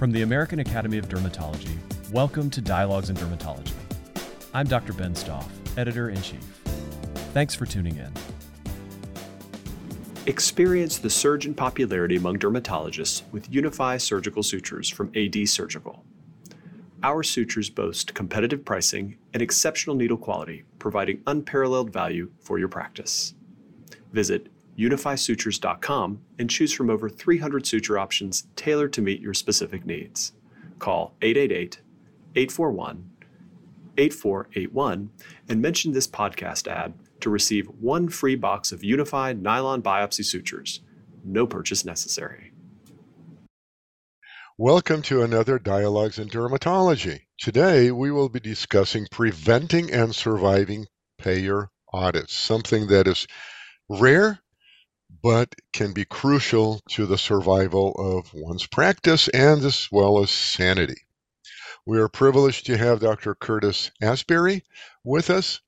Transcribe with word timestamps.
From 0.00 0.12
the 0.12 0.22
American 0.22 0.60
Academy 0.60 0.96
of 0.96 1.10
Dermatology, 1.10 1.76
welcome 2.10 2.48
to 2.48 2.62
Dialogues 2.62 3.10
in 3.10 3.16
Dermatology. 3.16 3.74
I'm 4.54 4.66
Dr. 4.66 4.94
Ben 4.94 5.14
Stoff, 5.14 5.46
Editor 5.76 6.08
in 6.08 6.22
Chief. 6.22 6.42
Thanks 7.34 7.54
for 7.54 7.66
tuning 7.66 7.98
in. 7.98 8.10
Experience 10.24 10.96
the 10.96 11.10
surge 11.10 11.44
in 11.44 11.52
popularity 11.52 12.16
among 12.16 12.38
dermatologists 12.38 13.30
with 13.30 13.52
Unify 13.52 13.98
Surgical 13.98 14.42
Sutures 14.42 14.88
from 14.88 15.12
AD 15.14 15.46
Surgical. 15.46 16.02
Our 17.02 17.22
sutures 17.22 17.68
boast 17.68 18.14
competitive 18.14 18.64
pricing 18.64 19.18
and 19.34 19.42
exceptional 19.42 19.96
needle 19.96 20.16
quality, 20.16 20.64
providing 20.78 21.20
unparalleled 21.26 21.92
value 21.92 22.30
for 22.40 22.58
your 22.58 22.68
practice. 22.68 23.34
Visit 24.14 24.49
unifysutures.com 24.78 26.20
and 26.38 26.50
choose 26.50 26.72
from 26.72 26.90
over 26.90 27.08
300 27.08 27.66
suture 27.66 27.98
options 27.98 28.46
tailored 28.56 28.92
to 28.94 29.02
meet 29.02 29.20
your 29.20 29.34
specific 29.34 29.84
needs. 29.84 30.32
Call 30.78 31.14
888 31.22 31.80
841 32.36 33.10
8481 33.96 35.10
and 35.48 35.60
mention 35.60 35.92
this 35.92 36.06
podcast 36.06 36.66
ad 36.66 36.94
to 37.20 37.28
receive 37.28 37.66
one 37.66 38.08
free 38.08 38.36
box 38.36 38.72
of 38.72 38.82
unified 38.82 39.42
nylon 39.42 39.82
biopsy 39.82 40.24
sutures. 40.24 40.80
No 41.24 41.46
purchase 41.46 41.84
necessary. 41.84 42.52
Welcome 44.56 45.02
to 45.02 45.22
another 45.22 45.58
Dialogues 45.58 46.18
in 46.18 46.28
Dermatology. 46.28 47.20
Today 47.38 47.90
we 47.90 48.10
will 48.10 48.28
be 48.28 48.40
discussing 48.40 49.06
preventing 49.10 49.90
and 49.90 50.14
surviving 50.14 50.86
payer 51.18 51.70
audits, 51.92 52.34
something 52.34 52.88
that 52.88 53.06
is 53.06 53.26
rare 53.88 54.38
but 55.22 55.54
can 55.72 55.92
be 55.92 56.04
crucial 56.04 56.80
to 56.88 57.06
the 57.06 57.18
survival 57.18 57.92
of 57.98 58.32
one's 58.32 58.66
practice 58.66 59.28
and 59.28 59.64
as 59.64 59.88
well 59.92 60.22
as 60.22 60.30
sanity. 60.30 61.02
We 61.86 61.98
are 61.98 62.08
privileged 62.08 62.66
to 62.66 62.76
have 62.76 63.00
Dr. 63.00 63.34
Curtis 63.34 63.90
Asbury 64.00 64.64
with 65.04 65.30
us 65.30 65.60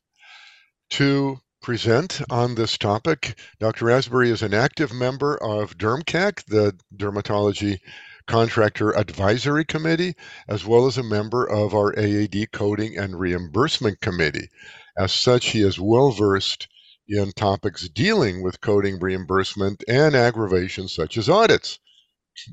to 0.91 1.41
present 1.63 2.21
on 2.29 2.55
this 2.55 2.77
topic. 2.77 3.39
Dr. 3.61 3.91
Asbury 3.91 4.31
is 4.31 4.43
an 4.43 4.53
active 4.53 4.93
member 4.93 5.37
of 5.37 5.79
DermCAC, 5.79 6.45
the 6.47 6.77
Dermatology 6.95 7.79
Contractor 8.27 8.97
Advisory 8.97 9.65
Committee, 9.65 10.15
as 10.49 10.65
well 10.65 10.87
as 10.87 10.99
a 10.99 11.03
member 11.03 11.45
of 11.45 11.75
our 11.75 11.93
AAD 11.99 12.53
Coding 12.53 12.99
and 12.99 13.19
Reimbursement 13.19 14.01
Committee. 14.01 14.49
As 14.97 15.13
such, 15.13 15.47
he 15.47 15.63
is 15.63 15.79
well 15.79 16.11
versed 16.11 16.69
in 17.13 17.33
topics 17.33 17.89
dealing 17.91 18.43
with 18.43 18.61
coding 18.61 18.99
reimbursement 18.99 19.85
and 19.87 20.15
aggravations 20.15 20.95
such 20.95 21.19
as 21.19 21.29
audits. 21.29 21.79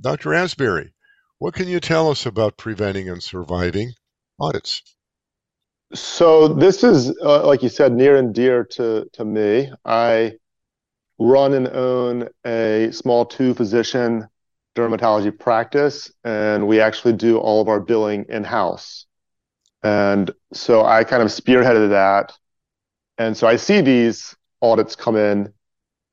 Dr. 0.02 0.34
Asbury, 0.34 0.94
what 1.38 1.54
can 1.54 1.68
you 1.68 1.80
tell 1.80 2.10
us 2.10 2.26
about 2.26 2.58
preventing 2.58 3.10
and 3.10 3.24
surviving 3.24 3.94
audits? 4.40 4.84
So 5.94 6.50
this 6.50 6.84
is, 6.84 7.18
uh, 7.24 7.48
like 7.48 7.64
you 7.64 7.70
said, 7.70 7.94
near 7.94 8.18
and 8.18 8.36
dear 8.36 8.66
to 8.66 9.10
to 9.14 9.26
me. 9.26 9.72
I 9.86 10.34
run 11.18 11.54
and 11.54 11.68
own 11.68 12.30
a 12.46 12.92
small 12.92 13.26
two 13.26 13.54
physician 13.54 14.28
dermatology 14.76 15.38
practice, 15.38 16.12
and 16.23 16.68
we 16.68 16.80
actually 16.80 17.14
do 17.14 17.38
all 17.38 17.62
of 17.62 17.70
our 17.70 17.80
billing 17.80 18.26
in 18.30 18.44
house. 18.44 19.06
And 19.82 20.30
so 20.54 20.86
I 20.86 21.06
kind 21.06 21.23
of 21.23 21.30
spearheaded 21.30 21.90
that. 21.90 22.34
And 23.18 23.36
so 23.36 23.48
I 23.48 23.56
see 23.56 23.82
these 23.82 24.36
audits 24.62 24.96
come 24.96 25.16
in, 25.16 25.54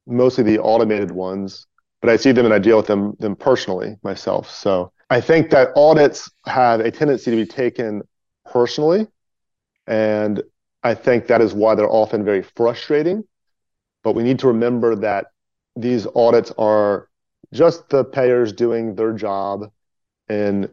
mostly 0.07 0.45
the 0.45 0.59
automated 0.59 1.11
ones, 1.11 1.67
but 2.01 2.11
I 2.11 2.17
see 2.17 2.33
them 2.33 2.45
and 2.45 2.55
I 2.55 2.59
deal 2.59 2.77
with 2.77 2.87
them 2.87 3.17
them 3.19 3.37
personally 3.37 3.97
myself. 4.03 4.51
So 4.51 4.93
I 5.11 5.21
think 5.21 5.51
that 5.51 5.71
audits 5.77 6.31
have 6.47 6.81
a 6.81 6.91
tendency 6.91 7.31
to 7.31 7.37
be 7.37 7.47
taken 7.47 8.03
personally, 8.45 9.07
and 9.87 10.43
I 10.83 10.95
think 10.95 11.27
that 11.27 11.41
is 11.41 11.53
why 11.53 11.75
they're 11.75 11.91
often 11.91 12.25
very 12.25 12.43
frustrating. 12.43 13.25
But 14.05 14.15
we 14.15 14.23
need 14.23 14.39
to 14.41 14.49
remember 14.49 14.95
that 14.97 15.27
these 15.75 16.07
audits 16.15 16.53
are 16.59 17.09
just 17.53 17.89
the 17.89 18.05
payers 18.05 18.53
doing 18.53 18.95
their 18.95 19.13
job 19.13 19.71
in 20.29 20.69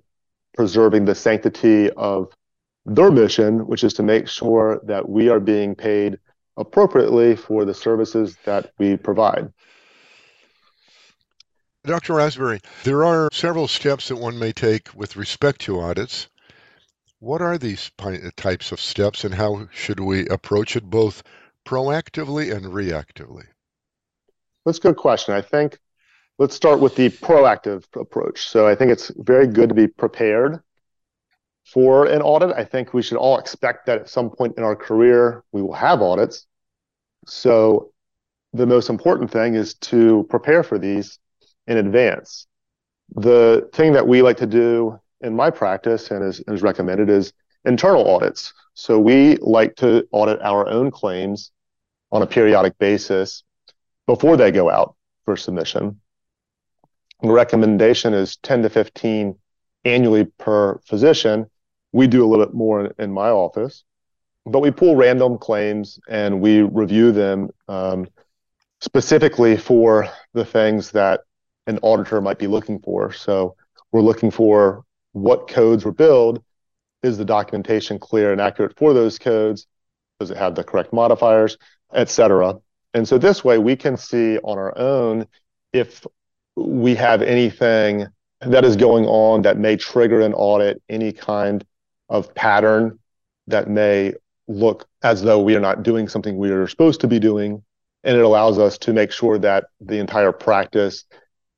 preserving 0.55 1.05
the 1.05 1.15
sanctity 1.15 1.89
of 1.91 2.31
their 2.85 3.11
mission, 3.11 3.65
which 3.65 3.83
is 3.83 3.93
to 3.95 4.03
make 4.03 4.27
sure 4.27 4.81
that 4.85 5.07
we 5.07 5.29
are 5.29 5.39
being 5.39 5.73
paid 5.73 6.19
appropriately 6.57 7.35
for 7.35 7.65
the 7.65 7.73
services 7.73 8.37
that 8.45 8.71
we 8.77 8.97
provide. 8.97 9.51
Dr. 11.85 12.19
Asbury, 12.19 12.61
there 12.83 13.03
are 13.03 13.29
several 13.33 13.67
steps 13.67 14.07
that 14.07 14.15
one 14.15 14.39
may 14.39 14.53
take 14.53 14.93
with 14.95 15.17
respect 15.17 15.61
to 15.61 15.81
audits. 15.81 16.27
What 17.19 17.41
are 17.41 17.57
these 17.57 17.91
types 18.37 18.71
of 18.71 18.79
steps 18.79 19.23
and 19.23 19.33
how 19.33 19.67
should 19.73 19.99
we 19.99 20.27
approach 20.27 20.75
it 20.75 20.89
both 20.89 21.23
proactively 21.65 22.55
and 22.55 22.65
reactively? 22.67 23.45
That's 24.65 24.77
a 24.77 24.81
good 24.81 24.95
question. 24.97 25.33
I 25.33 25.41
think 25.41 25.77
let's 26.39 26.55
start 26.55 26.79
with 26.79 26.95
the 26.95 27.09
proactive 27.09 27.83
approach. 27.99 28.47
So 28.47 28.67
I 28.67 28.75
think 28.75 28.91
it's 28.91 29.11
very 29.17 29.47
good 29.47 29.69
to 29.69 29.75
be 29.75 29.87
prepared 29.87 30.61
for 31.65 32.05
an 32.05 32.21
audit. 32.21 32.55
I 32.55 32.65
think 32.65 32.93
we 32.93 33.01
should 33.01 33.17
all 33.17 33.37
expect 33.37 33.85
that 33.85 33.99
at 33.99 34.09
some 34.09 34.29
point 34.29 34.57
in 34.57 34.63
our 34.63 34.75
career, 34.75 35.43
we 35.51 35.61
will 35.61 35.73
have 35.73 36.01
audits. 36.01 36.45
So 37.25 37.91
the 38.53 38.65
most 38.65 38.89
important 38.89 39.31
thing 39.31 39.55
is 39.55 39.73
to 39.75 40.25
prepare 40.29 40.63
for 40.63 40.77
these 40.77 41.19
in 41.67 41.77
advance. 41.77 42.47
The 43.15 43.69
thing 43.73 43.93
that 43.93 44.07
we 44.07 44.21
like 44.21 44.37
to 44.37 44.45
do 44.45 44.99
in 45.21 45.35
my 45.35 45.49
practice 45.49 46.11
and 46.11 46.23
is, 46.23 46.41
is 46.47 46.61
recommended 46.61 47.09
is 47.09 47.33
internal 47.65 48.07
audits. 48.09 48.53
So 48.73 48.99
we 48.99 49.37
like 49.37 49.75
to 49.77 50.07
audit 50.11 50.41
our 50.41 50.67
own 50.67 50.91
claims 50.91 51.51
on 52.11 52.21
a 52.21 52.27
periodic 52.27 52.77
basis 52.77 53.43
before 54.05 54.37
they 54.37 54.51
go 54.51 54.69
out 54.69 54.95
for 55.25 55.37
submission. 55.37 56.01
The 57.21 57.31
recommendation 57.31 58.13
is 58.13 58.35
10 58.37 58.63
to 58.63 58.69
15 58.69 59.35
annually 59.85 60.25
per 60.25 60.79
physician 60.79 61.49
we 61.93 62.07
do 62.07 62.25
a 62.25 62.27
little 62.27 62.45
bit 62.45 62.53
more 62.53 62.85
in, 62.85 62.93
in 62.99 63.13
my 63.13 63.29
office, 63.29 63.85
but 64.45 64.59
we 64.59 64.71
pull 64.71 64.97
random 64.97 65.37
claims 65.37 65.99
and 66.09 66.41
we 66.41 66.63
review 66.63 67.13
them 67.13 67.49
um, 67.69 68.07
specifically 68.81 69.55
for 69.55 70.09
the 70.33 70.43
things 70.43 70.91
that 70.91 71.21
an 71.67 71.79
auditor 71.81 72.19
might 72.19 72.39
be 72.39 72.47
looking 72.47 72.79
for. 72.79 73.13
So 73.13 73.55
we're 73.93 74.01
looking 74.01 74.31
for 74.31 74.83
what 75.13 75.47
codes 75.47 75.85
were 75.85 75.93
billed. 75.93 76.43
Is 77.03 77.17
the 77.17 77.25
documentation 77.25 77.99
clear 77.99 78.31
and 78.31 78.41
accurate 78.41 78.77
for 78.77 78.93
those 78.93 79.17
codes? 79.19 79.67
Does 80.19 80.31
it 80.31 80.37
have 80.37 80.55
the 80.55 80.63
correct 80.63 80.91
modifiers, 80.91 81.57
et 81.93 82.09
cetera? 82.09 82.55
And 82.93 83.07
so 83.07 83.17
this 83.17 83.43
way 83.43 83.57
we 83.57 83.75
can 83.75 83.97
see 83.97 84.37
on 84.39 84.57
our 84.57 84.77
own 84.77 85.27
if 85.71 86.05
we 86.55 86.95
have 86.95 87.21
anything 87.21 88.07
that 88.41 88.65
is 88.65 88.75
going 88.75 89.05
on 89.05 89.41
that 89.43 89.57
may 89.57 89.75
trigger 89.75 90.21
an 90.21 90.33
audit, 90.33 90.81
any 90.89 91.11
kind 91.11 91.65
of 92.09 92.33
pattern 92.35 92.99
that 93.47 93.69
may 93.69 94.13
look 94.47 94.87
as 95.01 95.21
though 95.21 95.41
we 95.41 95.55
are 95.55 95.59
not 95.59 95.83
doing 95.83 96.07
something 96.07 96.37
we 96.37 96.51
are 96.51 96.67
supposed 96.67 97.01
to 97.01 97.07
be 97.07 97.19
doing. 97.19 97.63
And 98.03 98.17
it 98.17 98.23
allows 98.23 98.59
us 98.59 98.77
to 98.79 98.93
make 98.93 99.11
sure 99.11 99.37
that 99.39 99.65
the 99.79 99.99
entire 99.99 100.31
practice 100.33 101.05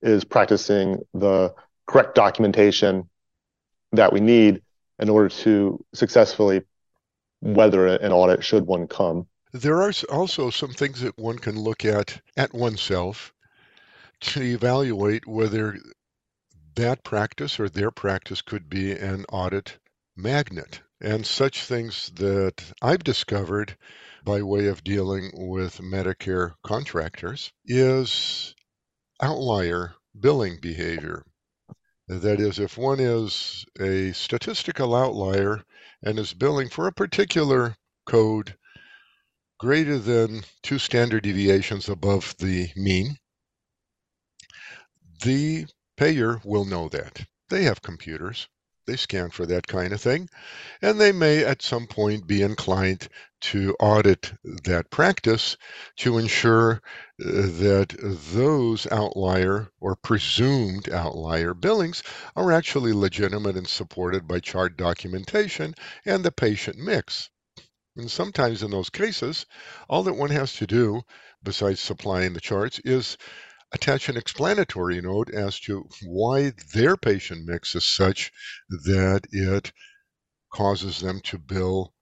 is 0.02 0.24
practicing 0.24 1.00
the 1.14 1.54
correct 1.88 2.16
documentation 2.16 3.10
that 3.92 4.14
we 4.14 4.20
need 4.20 4.62
in 5.00 5.10
order 5.10 5.30
to 5.30 5.84
successfully 5.94 6.62
weather 7.42 7.88
an 7.88 8.12
audit 8.12 8.44
should 8.44 8.66
one 8.66 8.88
come. 8.88 9.28
There 9.52 9.82
are 9.82 9.94
also 10.12 10.50
some 10.50 10.72
things 10.72 11.02
that 11.02 11.18
one 11.18 11.40
can 11.40 11.58
look 11.58 11.86
at 11.86 12.22
at 12.36 12.54
oneself 12.54 13.34
to 14.22 14.42
evaluate 14.42 15.28
whether 15.28 15.78
that 16.76 17.04
practice 17.04 17.60
or 17.60 17.70
their 17.70 17.92
practice 17.92 18.42
could 18.42 18.70
be 18.70 18.92
an 18.92 19.26
audit 19.32 19.78
magnet 20.16 20.82
and 21.02 21.26
such 21.26 21.64
things 21.64 22.10
that 22.16 22.64
I've 22.82 23.04
discovered 23.04 23.78
by 24.24 24.42
way 24.42 24.68
of 24.68 24.84
dealing 24.84 25.32
with 25.34 25.80
Medicare 25.80 26.54
contractors 26.64 27.52
is 27.66 28.56
outlier 29.22 29.96
billing 30.20 30.60
behavior. 30.60 31.26
That 32.08 32.40
is, 32.40 32.60
if 32.60 32.78
one 32.78 33.00
is 33.00 33.66
a 33.80 34.14
statistical 34.14 34.96
outlier 34.96 35.64
and 36.02 36.18
is 36.18 36.34
billing 36.34 36.70
for 36.70 36.88
a 36.88 36.94
particular 36.94 37.76
code 38.06 38.56
greater 39.60 39.98
than 39.98 40.44
two 40.64 40.80
standard 40.80 41.24
deviations 41.24 41.90
above 41.90 42.36
the 42.38 42.70
mean, 42.76 43.18
the 45.24 45.66
payer 45.98 46.40
will 46.44 46.66
know 46.66 46.90
that. 46.90 47.26
They 47.50 47.64
have 47.64 47.82
computers 47.82 48.48
They 48.86 48.98
scan 48.98 49.32
for 49.32 49.46
that 49.48 49.66
kind 49.66 49.94
of 49.94 50.02
thing. 50.02 50.30
And 50.82 51.00
they 51.02 51.12
may 51.12 51.44
at 51.44 51.62
some 51.62 51.88
point 51.88 52.28
be 52.28 52.42
inclined 52.44 53.08
to 53.42 53.76
audit 53.80 54.32
that 54.64 54.90
practice 54.90 55.58
to 55.98 56.18
ensure 56.18 56.74
uh, 56.74 57.26
that 57.26 57.96
those 58.34 58.86
outlier 58.92 59.70
or 59.80 59.96
presumed 59.96 60.90
outlier 60.90 61.54
billings 61.54 62.04
are 62.36 62.52
actually 62.52 62.94
legitimate 62.94 63.56
and 63.56 63.68
supported 63.68 64.28
by 64.28 64.40
chart 64.40 64.78
documentation 64.78 65.74
and 66.06 66.24
the 66.24 66.32
patient 66.32 66.78
mix. 66.78 67.30
And 67.98 68.12
sometimes 68.12 68.62
in 68.62 68.72
those 68.72 68.90
cases, 68.90 69.46
all 69.88 70.04
that 70.04 70.14
one 70.14 70.32
has 70.32 70.54
to 70.54 70.68
do, 70.68 71.02
besides 71.44 71.80
supplying 71.80 72.34
the 72.34 72.42
charts, 72.42 72.80
is 72.80 73.18
attach 73.72 74.10
an 74.10 74.18
explanatory 74.18 75.02
note 75.02 75.30
as 75.30 75.60
to 75.62 75.88
why 76.06 76.52
their 76.74 76.96
patient 76.96 77.46
mix 77.46 77.76
is 77.76 77.86
such 77.86 78.32
that 78.70 79.22
it 79.32 79.72
causes 80.52 81.00
them 81.00 81.20
to 81.22 81.38
bill 81.38 81.94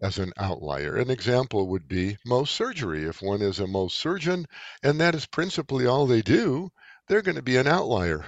as 0.00 0.18
an 0.18 0.32
outlier. 0.38 0.96
An 0.96 1.10
example 1.10 1.68
would 1.68 1.88
be 1.88 2.16
Mohs 2.26 2.48
surgery. 2.48 3.04
If 3.04 3.20
one 3.20 3.42
is 3.42 3.58
a 3.58 3.64
Mohs 3.64 3.92
surgeon 3.92 4.46
and 4.82 5.00
that 5.00 5.14
is 5.14 5.26
principally 5.26 5.86
all 5.86 6.06
they 6.06 6.22
do, 6.22 6.70
they're 7.08 7.22
going 7.22 7.36
to 7.36 7.42
be 7.42 7.56
an 7.56 7.66
outlier 7.66 8.24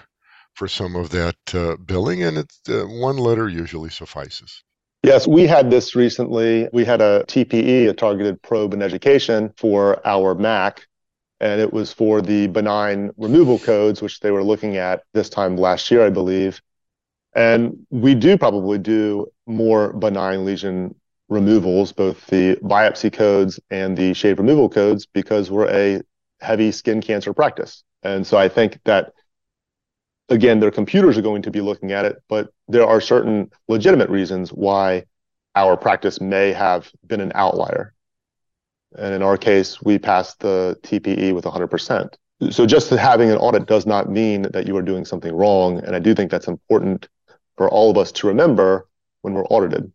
for 0.54 0.68
some 0.68 0.96
of 0.96 1.10
that 1.10 1.36
uh, 1.54 1.76
billing, 1.76 2.22
and 2.22 2.38
it's, 2.38 2.60
uh, 2.68 2.84
one 2.84 3.16
letter 3.16 3.48
usually 3.48 3.90
suffices. 3.90 4.62
Yes, 5.02 5.26
we 5.26 5.46
had 5.46 5.70
this 5.70 5.94
recently. 5.94 6.68
We 6.72 6.84
had 6.84 7.00
a 7.00 7.24
TPE, 7.28 7.88
a 7.88 7.94
targeted 7.94 8.42
probe 8.42 8.74
in 8.74 8.82
education 8.82 9.54
for 9.56 10.06
our 10.06 10.34
MAC, 10.34 10.86
and 11.40 11.60
it 11.60 11.72
was 11.72 11.92
for 11.92 12.20
the 12.20 12.46
benign 12.48 13.10
removal 13.16 13.58
codes, 13.58 14.02
which 14.02 14.20
they 14.20 14.30
were 14.30 14.44
looking 14.44 14.76
at 14.76 15.02
this 15.14 15.30
time 15.30 15.56
last 15.56 15.90
year, 15.90 16.04
I 16.04 16.10
believe. 16.10 16.60
And 17.34 17.86
we 17.90 18.14
do 18.14 18.36
probably 18.36 18.78
do 18.78 19.26
more 19.46 19.92
benign 19.92 20.44
lesion 20.44 20.94
removals, 21.28 21.92
both 21.92 22.26
the 22.26 22.56
biopsy 22.56 23.12
codes 23.12 23.60
and 23.70 23.96
the 23.96 24.12
shave 24.14 24.38
removal 24.38 24.68
codes, 24.68 25.06
because 25.06 25.50
we're 25.50 25.70
a 25.70 26.02
heavy 26.40 26.72
skin 26.72 27.00
cancer 27.00 27.32
practice. 27.32 27.84
And 28.02 28.26
so 28.26 28.36
I 28.36 28.48
think 28.48 28.80
that, 28.84 29.12
again, 30.28 30.60
their 30.60 30.70
computers 30.70 31.16
are 31.16 31.22
going 31.22 31.42
to 31.42 31.50
be 31.50 31.60
looking 31.60 31.92
at 31.92 32.04
it, 32.04 32.16
but 32.28 32.52
there 32.66 32.86
are 32.86 33.00
certain 33.00 33.50
legitimate 33.68 34.10
reasons 34.10 34.50
why 34.50 35.04
our 35.54 35.76
practice 35.76 36.20
may 36.20 36.52
have 36.52 36.90
been 37.06 37.20
an 37.20 37.32
outlier. 37.34 37.94
And 38.98 39.14
in 39.14 39.22
our 39.22 39.36
case, 39.36 39.80
we 39.82 39.98
passed 39.98 40.40
the 40.40 40.78
TPE 40.82 41.34
with 41.34 41.44
100%. 41.44 42.14
So 42.50 42.66
just 42.66 42.90
having 42.90 43.30
an 43.30 43.36
audit 43.36 43.66
does 43.66 43.86
not 43.86 44.10
mean 44.10 44.42
that 44.42 44.66
you 44.66 44.76
are 44.76 44.82
doing 44.82 45.04
something 45.04 45.34
wrong. 45.34 45.78
And 45.84 45.94
I 45.94 45.98
do 45.98 46.14
think 46.14 46.30
that's 46.30 46.48
important 46.48 47.08
for 47.56 47.68
all 47.68 47.90
of 47.90 47.98
us 47.98 48.12
to 48.12 48.26
remember 48.28 48.88
when 49.22 49.34
we're 49.34 49.44
audited. 49.46 49.92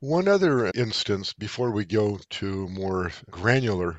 One 0.00 0.28
other 0.28 0.70
instance 0.74 1.34
before 1.34 1.70
we 1.70 1.84
go 1.84 2.18
to 2.30 2.68
more 2.68 3.12
granular 3.30 3.98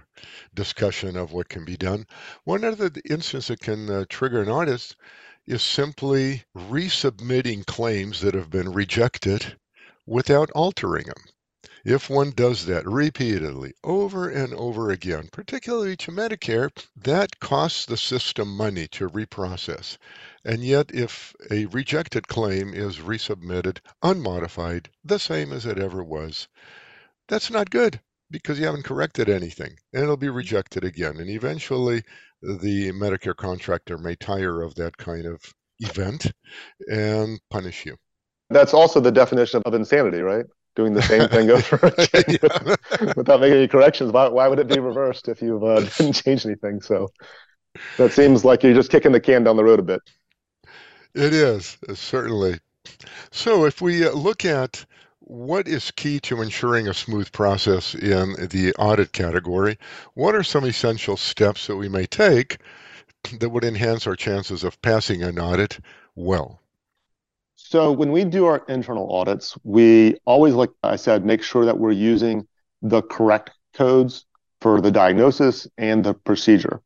discussion 0.54 1.16
of 1.16 1.32
what 1.32 1.50
can 1.50 1.64
be 1.64 1.78
done, 1.78 2.08
one 2.44 2.64
other 2.64 2.90
instance 3.08 3.48
that 3.48 3.60
can 3.60 3.90
uh, 3.90 4.06
trigger 4.10 4.42
an 4.42 4.50
audit 4.50 4.96
is 5.46 5.62
simply 5.62 6.44
resubmitting 6.56 7.66
claims 7.66 8.22
that 8.22 8.34
have 8.34 8.50
been 8.50 8.72
rejected 8.72 9.58
without 10.08 10.50
altering 10.52 11.06
them. 11.06 11.24
If 11.84 12.10
one 12.10 12.32
does 12.32 12.66
that 12.68 12.86
repeatedly, 12.86 13.74
over 13.84 14.30
and 14.30 14.54
over 14.54 14.92
again, 14.92 15.30
particularly 15.32 15.98
to 15.98 16.12
Medicare, 16.12 16.70
that 16.96 17.40
costs 17.40 17.86
the 17.86 17.98
system 17.98 18.56
money 18.56 18.88
to 18.90 19.10
reprocess. 19.10 19.98
And 20.46 20.64
yet, 20.64 20.92
if 20.94 21.34
a 21.50 21.66
rejected 21.66 22.28
claim 22.28 22.74
is 22.74 22.98
resubmitted 22.98 23.80
unmodified, 24.04 24.90
the 25.04 25.18
same 25.18 25.52
as 25.52 25.66
it 25.66 25.80
ever 25.80 26.04
was, 26.04 26.48
that's 27.28 27.50
not 27.50 27.70
good 27.70 28.00
because 28.30 28.60
you 28.60 28.66
haven't 28.66 28.86
corrected 28.86 29.28
anything 29.30 29.76
and 29.94 30.04
it'll 30.04 30.18
be 30.18 30.28
mm. 30.28 30.36
rejected 30.36 30.84
again. 30.84 31.18
And 31.18 31.30
eventually, 31.30 32.04
the 32.42 32.92
Medicare 32.92 33.36
contractor 33.36 33.98
may 33.98 34.16
tire 34.16 34.62
of 34.62 34.76
that 34.76 34.98
kind 34.98 35.26
of 35.26 35.42
event 35.80 36.32
and 36.92 37.40
punish 37.50 37.86
you. 37.86 37.98
That's 38.50 38.74
also 38.74 39.00
the 39.00 39.12
definition 39.12 39.62
of 39.66 39.74
insanity, 39.74 40.22
right? 40.22 40.46
Doing 40.76 40.94
the 40.94 41.02
same 41.02 41.28
thing 41.28 41.50
over 41.50 41.76
again 41.98 43.14
without 43.16 43.42
making 43.42 43.58
any 43.58 43.68
corrections. 43.68 44.12
Why, 44.12 44.28
why 44.28 44.48
would 44.48 44.60
it 44.60 44.68
be 44.68 44.80
reversed 44.92 45.28
if 45.28 45.42
you 45.42 45.66
uh, 45.66 45.82
didn't 45.98 46.14
change 46.14 46.46
anything? 46.46 46.82
So 46.82 47.10
that 47.98 48.14
seems 48.14 48.46
like 48.46 48.64
you're 48.64 48.74
just 48.74 48.92
kicking 48.92 49.12
the 49.12 49.20
can 49.20 49.44
down 49.44 49.58
the 49.58 49.64
road 49.64 49.80
a 49.80 49.84
bit. 49.84 50.02
It 51.14 51.34
is, 51.34 51.78
uh, 51.88 51.96
certainly. 51.96 52.60
So 53.32 53.66
if 53.66 53.82
we 53.82 54.06
uh, 54.06 54.12
look 54.12 54.46
at 54.46 54.86
what 55.20 55.68
is 55.68 55.92
key 55.92 56.20
to 56.22 56.42
ensuring 56.42 56.88
a 56.88 56.94
smooth 56.94 57.32
process 57.32 57.96
in 57.96 58.34
the 58.50 58.74
audit 58.78 59.14
category, 59.14 59.78
what 60.14 60.36
are 60.36 60.44
some 60.44 60.66
essential 60.66 61.18
steps 61.18 61.68
that 61.68 61.78
we 61.78 61.90
may 61.90 62.06
take 62.06 62.58
that 63.40 63.50
would 63.50 63.64
enhance 63.64 64.08
our 64.08 64.16
chances 64.16 64.64
of 64.64 64.82
passing 64.82 65.22
an 65.24 65.38
audit 65.38 65.80
well? 66.16 66.61
So 67.72 67.94
when 67.94 68.12
we 68.12 68.26
do 68.26 68.48
our 68.48 68.66
internal 68.68 69.10
audits, 69.16 69.58
we 69.64 70.18
always, 70.26 70.56
like 70.56 70.72
I 70.84 70.98
said, 70.98 71.24
make 71.24 71.42
sure 71.42 71.64
that 71.64 71.78
we're 71.80 71.94
using 71.94 72.46
the 72.82 73.02
correct 73.02 73.52
codes 73.74 74.26
for 74.60 74.82
the 74.82 74.92
diagnosis 74.92 75.70
and 75.78 76.04
the 76.04 76.14
procedure. 76.14 76.82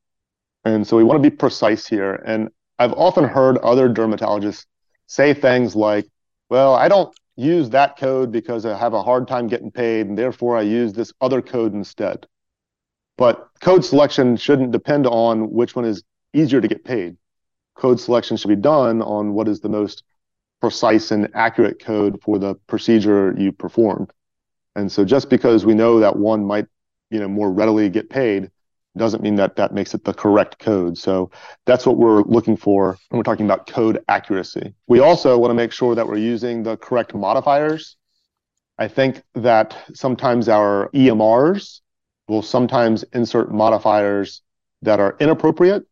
And 0.63 0.85
so 0.85 0.95
we 0.95 1.03
want 1.03 1.23
to 1.23 1.27
be 1.27 1.35
precise 1.35 1.87
here. 1.87 2.13
And 2.13 2.49
I've 2.77 2.93
often 2.93 3.23
heard 3.23 3.57
other 3.57 3.89
dermatologists 3.89 4.67
say 5.07 5.33
things 5.33 5.75
like, 5.75 6.05
well, 6.51 6.75
I 6.75 6.87
don't 6.87 7.11
use 7.35 7.71
that 7.71 7.97
code 7.97 8.31
because 8.31 8.63
I 8.63 8.77
have 8.77 8.93
a 8.93 9.01
hard 9.01 9.27
time 9.27 9.47
getting 9.47 9.71
paid, 9.71 10.05
and 10.05 10.15
therefore 10.15 10.55
I 10.55 10.61
use 10.61 10.93
this 10.93 11.11
other 11.19 11.41
code 11.41 11.73
instead. 11.73 12.27
But 13.17 13.49
code 13.59 13.83
selection 13.83 14.37
shouldn't 14.37 14.71
depend 14.71 15.07
on 15.07 15.49
which 15.49 15.75
one 15.75 15.85
is 15.85 16.03
easier 16.33 16.61
to 16.61 16.67
get 16.67 16.85
paid. 16.85 17.17
Code 17.75 17.99
selection 17.99 18.37
should 18.37 18.49
be 18.49 18.55
done 18.55 19.01
on 19.01 19.33
what 19.33 19.47
is 19.47 19.61
the 19.61 19.69
most 19.69 20.03
precise 20.65 21.11
and 21.11 21.29
accurate 21.35 21.79
code 21.79 22.19
for 22.23 22.39
the 22.39 22.55
procedure 22.65 23.35
you 23.37 23.51
performed. 23.51 24.11
And 24.75 24.91
so 24.91 25.05
just 25.05 25.29
because 25.29 25.63
we 25.63 25.75
know 25.75 25.99
that 25.99 26.15
one 26.15 26.43
might, 26.43 26.65
you 27.11 27.19
know, 27.19 27.27
more 27.27 27.51
readily 27.51 27.87
get 27.87 28.09
paid 28.09 28.49
doesn't 28.97 29.21
mean 29.21 29.35
that 29.35 29.57
that 29.57 29.75
makes 29.75 29.93
it 29.93 30.03
the 30.05 30.13
correct 30.13 30.57
code. 30.57 30.97
So 30.97 31.29
that's 31.67 31.85
what 31.85 31.97
we're 31.97 32.23
looking 32.23 32.57
for 32.57 32.97
when 33.09 33.19
we're 33.19 33.23
talking 33.23 33.45
about 33.45 33.67
code 33.67 34.03
accuracy. 34.07 34.73
We 34.87 35.01
also 35.01 35.37
want 35.37 35.51
to 35.51 35.55
make 35.55 35.71
sure 35.71 35.93
that 35.93 36.07
we're 36.07 36.17
using 36.17 36.63
the 36.63 36.77
correct 36.77 37.13
modifiers. 37.13 37.95
I 38.79 38.87
think 38.87 39.21
that 39.35 39.77
sometimes 39.93 40.49
our 40.49 40.89
EMRs 40.95 41.81
will 42.27 42.41
sometimes 42.41 43.05
insert 43.13 43.53
modifiers 43.53 44.41
that 44.81 44.99
are 44.99 45.15
inappropriate. 45.19 45.85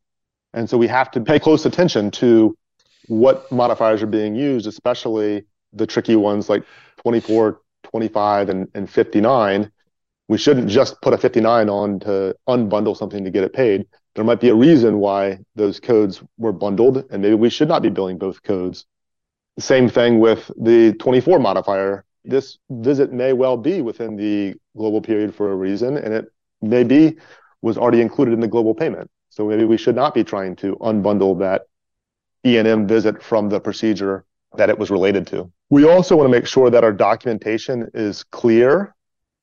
And 0.55 0.67
so 0.67 0.79
we 0.79 0.87
have 0.87 1.11
to 1.11 1.21
pay 1.21 1.37
close 1.37 1.67
attention 1.67 2.09
to 2.11 2.57
what 3.07 3.51
modifiers 3.51 4.01
are 4.01 4.07
being 4.07 4.35
used, 4.35 4.67
especially 4.67 5.45
the 5.73 5.87
tricky 5.87 6.15
ones 6.15 6.49
like 6.49 6.63
24, 6.97 7.59
25, 7.83 8.49
and, 8.49 8.67
and 8.73 8.89
59. 8.89 9.71
We 10.29 10.37
shouldn't 10.37 10.69
just 10.69 11.01
put 11.01 11.13
a 11.13 11.17
59 11.17 11.69
on 11.69 11.99
to 12.01 12.35
unbundle 12.47 12.95
something 12.95 13.23
to 13.23 13.29
get 13.29 13.43
it 13.43 13.53
paid. 13.53 13.85
There 14.15 14.23
might 14.23 14.39
be 14.39 14.49
a 14.49 14.55
reason 14.55 14.99
why 14.99 15.39
those 15.55 15.79
codes 15.79 16.23
were 16.37 16.53
bundled, 16.53 17.03
and 17.09 17.21
maybe 17.21 17.35
we 17.35 17.49
should 17.49 17.67
not 17.67 17.81
be 17.81 17.89
billing 17.89 18.17
both 18.17 18.41
codes. 18.43 18.85
Same 19.59 19.89
thing 19.89 20.19
with 20.19 20.49
the 20.57 20.93
24 20.93 21.39
modifier. 21.39 22.05
This 22.23 22.57
visit 22.69 23.11
may 23.11 23.33
well 23.33 23.57
be 23.57 23.81
within 23.81 24.15
the 24.15 24.55
global 24.77 25.01
period 25.01 25.35
for 25.35 25.51
a 25.51 25.55
reason, 25.55 25.97
and 25.97 26.13
it 26.13 26.25
maybe 26.61 27.17
was 27.61 27.77
already 27.77 28.01
included 28.01 28.33
in 28.33 28.39
the 28.39 28.47
global 28.47 28.73
payment. 28.73 29.09
So 29.29 29.47
maybe 29.47 29.65
we 29.65 29.77
should 29.77 29.95
not 29.95 30.13
be 30.13 30.23
trying 30.23 30.55
to 30.57 30.75
unbundle 30.77 31.39
that 31.39 31.63
E&M 32.45 32.87
visit 32.87 33.21
from 33.21 33.49
the 33.49 33.59
procedure 33.59 34.25
that 34.55 34.69
it 34.69 34.77
was 34.77 34.91
related 34.91 35.25
to. 35.27 35.51
We 35.69 35.89
also 35.89 36.15
want 36.15 36.27
to 36.27 36.31
make 36.31 36.47
sure 36.47 36.69
that 36.69 36.83
our 36.83 36.91
documentation 36.91 37.89
is 37.93 38.23
clear 38.23 38.93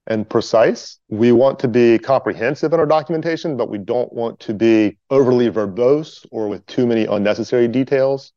and 0.07 0.29
precise. 0.29 0.99
We 1.09 1.33
want 1.33 1.59
to 1.61 1.69
be 1.69 1.99
comprehensive 1.99 2.73
in 2.73 2.81
our 2.81 2.87
documentation, 2.87 3.57
but 3.57 3.69
we 3.69 3.79
don't 3.79 4.13
want 4.13 4.41
to 4.41 4.55
be 4.55 4.99
overly 5.11 5.51
verbose 5.51 6.27
or 6.31 6.49
with 6.49 6.65
too 6.67 6.87
many 6.87 7.07
unnecessary 7.07 7.69
details. 7.69 8.33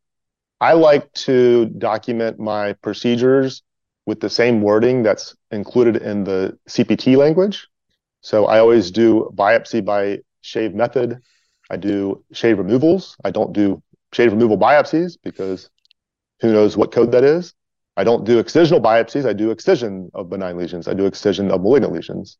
I 0.60 0.74
like 0.74 1.12
to 1.13 1.65
document 1.65 2.39
my 2.39 2.74
procedures 2.74 3.63
with 4.05 4.20
the 4.20 4.29
same 4.29 4.62
wording 4.62 5.03
that's 5.03 5.36
included 5.51 5.98
in 5.98 6.24
the 6.24 6.58
CPT 6.70 7.17
language. 7.17 7.67
So 8.22 8.46
I 8.46 8.60
always 8.60 8.91
do 8.91 9.29
biopsy 9.36 9.84
by 9.84 10.20
shave 10.41 10.74
method. 10.74 11.22
I 11.70 11.77
do 11.77 12.24
shave 12.32 12.58
removals. 12.58 13.17
I 13.24 13.32
don't 13.32 13.53
do 13.53 13.82
shave 14.13 14.32
removal 14.32 14.58
biopsies 14.58 15.17
because 15.24 15.70
who 16.41 16.51
knows 16.51 16.77
what 16.77 16.91
code 16.91 17.12
that 17.12 17.24
is. 17.24 17.53
I 17.96 18.03
don't 18.03 18.25
do 18.25 18.41
excisional 18.41 18.82
biopsies. 18.82 19.27
I 19.27 19.34
do 19.34 19.51
excision 19.51 20.10
of 20.13 20.29
benign 20.29 20.58
lesions. 20.58 20.88
I 20.88 20.93
do 20.93 21.05
excision 21.05 21.51
of 21.51 21.62
malignant 21.62 21.93
lesions. 21.93 22.38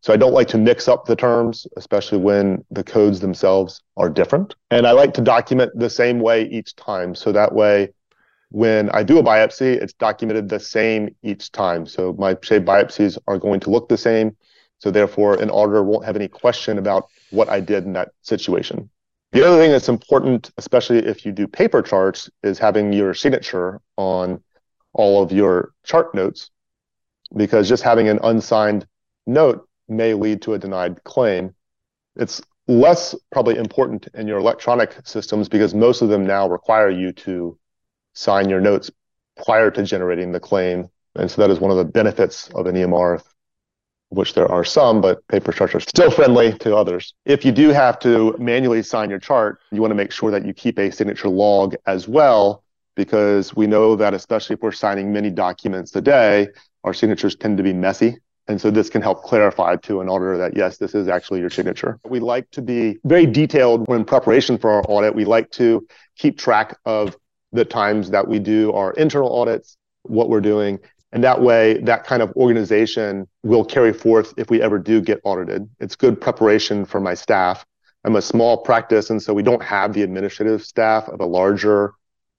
So 0.00 0.12
I 0.12 0.16
don't 0.16 0.32
like 0.32 0.48
to 0.48 0.58
mix 0.58 0.88
up 0.88 1.06
the 1.06 1.14
terms, 1.14 1.66
especially 1.76 2.18
when 2.18 2.64
the 2.70 2.82
codes 2.82 3.20
themselves 3.20 3.82
are 3.96 4.10
different. 4.10 4.56
And 4.70 4.86
I 4.86 4.92
like 4.92 5.14
to 5.14 5.20
document 5.20 5.70
the 5.76 5.90
same 5.90 6.18
way 6.18 6.44
each 6.44 6.74
time. 6.74 7.14
So 7.14 7.30
that 7.32 7.54
way 7.54 7.92
when 8.50 8.90
I 8.90 9.02
do 9.02 9.18
a 9.18 9.22
biopsy, 9.22 9.80
it's 9.80 9.94
documented 9.94 10.48
the 10.48 10.60
same 10.60 11.14
each 11.22 11.52
time. 11.52 11.86
So 11.86 12.14
my 12.18 12.36
shave 12.42 12.62
biopsies 12.62 13.16
are 13.26 13.38
going 13.38 13.60
to 13.60 13.70
look 13.70 13.88
the 13.88 13.96
same. 13.96 14.36
So 14.78 14.90
therefore, 14.90 15.40
an 15.40 15.48
auditor 15.50 15.82
won't 15.82 16.04
have 16.04 16.16
any 16.16 16.28
question 16.28 16.78
about 16.78 17.06
what 17.30 17.48
I 17.48 17.60
did 17.60 17.84
in 17.84 17.92
that 17.94 18.10
situation. 18.22 18.90
The 19.32 19.46
other 19.46 19.56
thing 19.56 19.70
that's 19.70 19.88
important, 19.88 20.50
especially 20.58 20.98
if 20.98 21.24
you 21.24 21.32
do 21.32 21.48
paper 21.48 21.80
charts, 21.80 22.28
is 22.42 22.58
having 22.58 22.92
your 22.92 23.14
signature 23.14 23.80
on 23.96 24.42
all 24.92 25.22
of 25.22 25.32
your 25.32 25.72
chart 25.84 26.14
notes, 26.14 26.50
because 27.34 27.66
just 27.66 27.82
having 27.82 28.08
an 28.08 28.20
unsigned 28.22 28.86
note 29.26 29.66
may 29.88 30.12
lead 30.12 30.42
to 30.42 30.52
a 30.52 30.58
denied 30.58 31.02
claim. 31.04 31.54
It's 32.16 32.42
less 32.68 33.14
probably 33.30 33.56
important 33.56 34.06
in 34.12 34.28
your 34.28 34.38
electronic 34.38 34.94
systems 35.04 35.48
because 35.48 35.74
most 35.74 36.02
of 36.02 36.10
them 36.10 36.26
now 36.26 36.46
require 36.46 36.90
you 36.90 37.12
to 37.12 37.58
sign 38.12 38.50
your 38.50 38.60
notes 38.60 38.90
prior 39.46 39.70
to 39.70 39.82
generating 39.82 40.32
the 40.32 40.40
claim. 40.40 40.90
And 41.14 41.30
so 41.30 41.40
that 41.40 41.50
is 41.50 41.58
one 41.58 41.70
of 41.70 41.78
the 41.78 41.84
benefits 41.84 42.48
of 42.50 42.66
an 42.66 42.74
EMR 42.74 43.22
which 44.12 44.34
there 44.34 44.50
are 44.50 44.64
some, 44.64 45.00
but 45.00 45.26
paper 45.28 45.52
charts 45.52 45.74
are 45.74 45.80
still 45.80 46.10
friendly 46.10 46.52
to 46.58 46.76
others. 46.76 47.14
If 47.24 47.44
you 47.44 47.52
do 47.52 47.70
have 47.70 47.98
to 48.00 48.36
manually 48.38 48.82
sign 48.82 49.10
your 49.10 49.18
chart, 49.18 49.58
you 49.70 49.80
want 49.80 49.90
to 49.90 49.96
make 49.96 50.12
sure 50.12 50.30
that 50.30 50.44
you 50.44 50.52
keep 50.52 50.78
a 50.78 50.90
signature 50.90 51.28
log 51.28 51.74
as 51.86 52.06
well, 52.06 52.62
because 52.94 53.56
we 53.56 53.66
know 53.66 53.96
that 53.96 54.12
especially 54.12 54.54
if 54.54 54.60
we're 54.60 54.72
signing 54.72 55.12
many 55.12 55.30
documents 55.30 55.96
a 55.96 56.00
day, 56.02 56.48
our 56.84 56.92
signatures 56.92 57.34
tend 57.36 57.56
to 57.56 57.62
be 57.62 57.72
messy. 57.72 58.18
And 58.48 58.60
so 58.60 58.70
this 58.70 58.90
can 58.90 59.00
help 59.00 59.22
clarify 59.22 59.76
to 59.76 60.00
an 60.00 60.08
auditor 60.08 60.36
that 60.36 60.56
yes, 60.56 60.76
this 60.76 60.94
is 60.94 61.08
actually 61.08 61.40
your 61.40 61.48
signature. 61.48 61.98
We 62.04 62.20
like 62.20 62.50
to 62.50 62.60
be 62.60 62.98
very 63.04 63.24
detailed 63.24 63.88
when 63.88 64.04
preparation 64.04 64.58
for 64.58 64.70
our 64.70 64.84
audit. 64.88 65.14
We 65.14 65.24
like 65.24 65.50
to 65.52 65.86
keep 66.18 66.38
track 66.38 66.76
of 66.84 67.16
the 67.52 67.64
times 67.64 68.10
that 68.10 68.26
we 68.26 68.40
do 68.40 68.72
our 68.72 68.92
internal 68.94 69.34
audits, 69.34 69.76
what 70.02 70.28
we're 70.28 70.40
doing, 70.40 70.80
and 71.12 71.22
that 71.24 71.42
way, 71.42 71.78
that 71.82 72.04
kind 72.04 72.22
of 72.22 72.32
organization 72.36 73.28
will 73.42 73.64
carry 73.64 73.92
forth 73.92 74.32
if 74.36 74.48
we 74.50 74.62
ever 74.62 74.78
do 74.78 75.00
get 75.00 75.20
audited. 75.24 75.68
It's 75.78 75.94
good 75.94 76.20
preparation 76.20 76.84
for 76.84 77.00
my 77.00 77.14
staff. 77.14 77.64
I'm 78.04 78.16
a 78.16 78.22
small 78.22 78.58
practice, 78.58 79.10
and 79.10 79.22
so 79.22 79.34
we 79.34 79.42
don't 79.42 79.62
have 79.62 79.92
the 79.92 80.02
administrative 80.02 80.64
staff 80.64 81.08
of 81.08 81.20
a 81.20 81.26
larger 81.26 81.92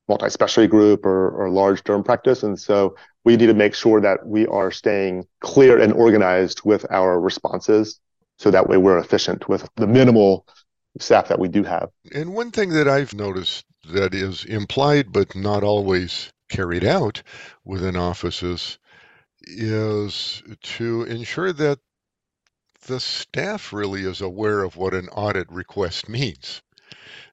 multi-specialty 0.08 0.68
group 0.68 1.06
or, 1.06 1.30
or 1.30 1.50
large 1.50 1.84
derm 1.84 2.04
practice. 2.04 2.44
And 2.44 2.60
so 2.60 2.96
we 3.24 3.38
need 3.38 3.48
to 3.48 3.54
make 3.54 3.74
sure 3.74 4.02
that 4.02 4.26
we 4.26 4.46
are 4.48 4.72
staying 4.72 5.26
clear 5.40 5.80
and 5.80 5.94
organized 5.94 6.62
with 6.66 6.86
our 6.92 7.20
responses 7.20 8.00
so 8.40 8.52
that 8.52 8.68
way 8.68 8.78
we're 8.78 8.98
efficient 8.98 9.48
with 9.48 9.70
the 9.76 9.88
minimal 9.88 10.46
staff 11.00 11.30
that 11.30 11.40
we 11.40 11.48
do 11.48 11.64
have. 11.64 11.90
And 12.14 12.34
one 12.34 12.52
thing 12.52 12.72
that 12.72 12.88
I've 12.88 13.14
noticed 13.14 13.66
that 13.94 14.14
is 14.14 14.44
implied 14.46 15.12
but 15.12 15.36
not 15.36 15.64
always 15.64 16.32
carried 16.54 16.84
out 16.84 17.24
within 17.66 17.96
offices 17.96 18.78
is 19.42 20.44
to 20.62 21.02
ensure 21.06 21.52
that 21.52 21.80
the 22.86 23.00
staff 23.00 23.74
really 23.74 24.04
is 24.04 24.22
aware 24.22 24.62
of 24.62 24.76
what 24.76 24.94
an 24.94 25.10
audit 25.10 25.52
request 25.52 26.08
means, 26.08 26.62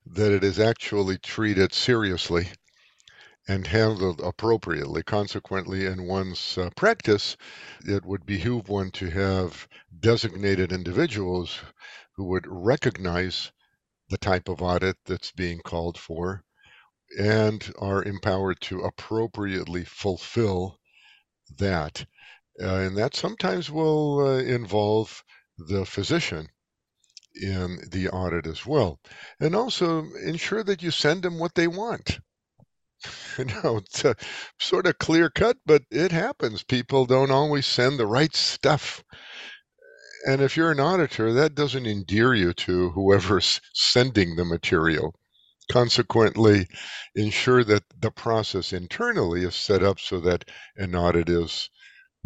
that 0.06 0.32
it 0.32 0.42
is 0.42 0.58
actually 0.58 1.18
treated 1.18 1.74
seriously 1.74 2.48
and 3.46 3.66
handled 3.66 4.22
appropriately. 4.22 5.02
Consequently, 5.02 5.84
in 5.84 6.06
one's 6.06 6.56
uh, 6.56 6.70
practice, 6.74 7.36
it 7.84 8.02
would 8.06 8.24
behoove 8.24 8.70
one 8.70 8.90
to 8.90 9.10
have 9.10 9.68
designated 10.00 10.72
individuals 10.72 11.60
who 12.12 12.24
would 12.24 12.46
recognize 12.46 13.52
the 14.08 14.18
type 14.18 14.48
of 14.48 14.62
audit 14.62 14.96
that's 15.04 15.32
being 15.32 15.60
called 15.60 15.98
for 15.98 16.42
and 17.18 17.72
are 17.78 18.02
empowered 18.04 18.60
to 18.60 18.80
appropriately 18.80 19.84
fulfill 19.84 20.78
that. 21.58 22.04
Uh, 22.62 22.76
and 22.76 22.96
that 22.96 23.14
sometimes 23.14 23.70
will 23.70 24.20
uh, 24.20 24.38
involve 24.38 25.24
the 25.58 25.84
physician 25.84 26.48
in 27.34 27.78
the 27.90 28.08
audit 28.08 28.46
as 28.46 28.66
well. 28.66 29.00
And 29.40 29.54
also 29.54 30.04
ensure 30.24 30.62
that 30.64 30.82
you 30.82 30.90
send 30.90 31.22
them 31.22 31.38
what 31.38 31.54
they 31.54 31.68
want. 31.68 32.20
you 33.38 33.44
know, 33.46 33.78
it's 33.78 34.04
a 34.04 34.16
sort 34.58 34.86
of 34.86 34.98
clear 34.98 35.30
cut, 35.30 35.56
but 35.64 35.82
it 35.90 36.12
happens. 36.12 36.62
People 36.62 37.06
don't 37.06 37.30
always 37.30 37.66
send 37.66 37.98
the 37.98 38.06
right 38.06 38.34
stuff. 38.34 39.02
And 40.26 40.42
if 40.42 40.56
you're 40.56 40.70
an 40.70 40.80
auditor, 40.80 41.32
that 41.32 41.54
doesn't 41.54 41.86
endear 41.86 42.34
you 42.34 42.52
to 42.52 42.90
whoever's 42.90 43.60
sending 43.72 44.36
the 44.36 44.44
material. 44.44 45.14
Consequently, 45.70 46.68
ensure 47.14 47.64
that 47.64 47.84
the 47.98 48.10
process 48.10 48.72
internally 48.72 49.44
is 49.44 49.54
set 49.54 49.82
up 49.82 49.98
so 50.00 50.20
that 50.20 50.44
an 50.76 50.94
audit 50.94 51.28
is 51.28 51.70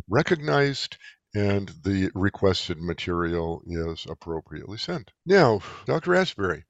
recognized 0.09 0.97
and 1.35 1.69
the 1.83 2.11
requested 2.15 2.81
material 2.81 3.63
is 3.67 4.07
appropriately 4.09 4.79
sent. 4.79 5.11
Now, 5.27 5.61
Dr. 5.87 6.15
Asbury, 6.15 6.65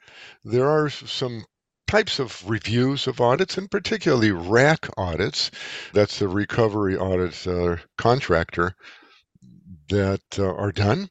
there 0.45 0.69
are 0.69 0.89
some 0.89 1.45
types 1.87 2.19
of 2.19 2.49
reviews 2.49 3.07
of 3.07 3.21
audits, 3.21 3.59
and 3.59 3.71
particularly 3.71 4.33
RAC 4.33 4.89
audits. 4.97 5.51
That's 5.93 6.19
the 6.19 6.29
recovery 6.29 6.97
audit 6.97 7.47
uh, 7.47 7.77
contractor 7.99 8.75
that 9.91 10.23
uh, 10.39 10.55
are 10.55 10.73
done 10.73 11.11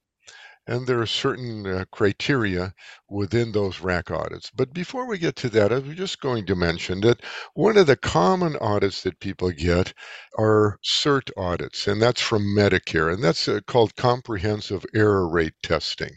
and 0.65 0.87
there 0.87 1.01
are 1.01 1.05
certain 1.05 1.67
uh, 1.67 1.85
criteria 1.91 2.73
within 3.09 3.51
those 3.51 3.81
RAC 3.81 4.11
audits. 4.11 4.49
But 4.49 4.73
before 4.73 5.05
we 5.05 5.17
get 5.17 5.35
to 5.37 5.49
that, 5.49 5.73
I 5.73 5.79
was 5.79 5.95
just 5.95 6.21
going 6.21 6.45
to 6.45 6.55
mention 6.55 7.01
that 7.01 7.21
one 7.53 7.77
of 7.77 7.87
the 7.87 7.97
common 7.97 8.55
audits 8.57 9.03
that 9.03 9.19
people 9.19 9.51
get 9.51 9.93
are 10.37 10.79
CERT 10.83 11.31
audits, 11.35 11.87
and 11.87 12.01
that's 12.01 12.21
from 12.21 12.55
Medicare, 12.55 13.13
and 13.13 13.23
that's 13.23 13.47
uh, 13.47 13.59
called 13.67 13.95
Comprehensive 13.95 14.85
Error 14.95 15.27
Rate 15.27 15.55
Testing. 15.61 16.15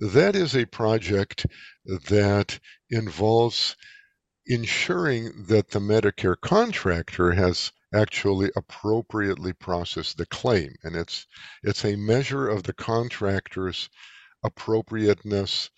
That 0.00 0.34
is 0.34 0.56
a 0.56 0.66
project 0.66 1.46
that 2.08 2.58
involves 2.90 3.76
ensuring 4.46 5.46
that 5.48 5.70
the 5.70 5.80
Medicare 5.80 6.36
contractor 6.40 7.32
has 7.32 7.72
actually 7.96 8.50
appropriately 8.56 9.52
process 9.52 10.14
the 10.14 10.26
claim. 10.26 10.74
And 10.82 10.94
it's, 10.96 11.26
it's 11.62 11.84
a 11.84 11.96
measure 11.96 12.48
of 12.48 12.62
the 12.62 12.74
contractor's 12.74 13.88
appropriateness 14.44 15.70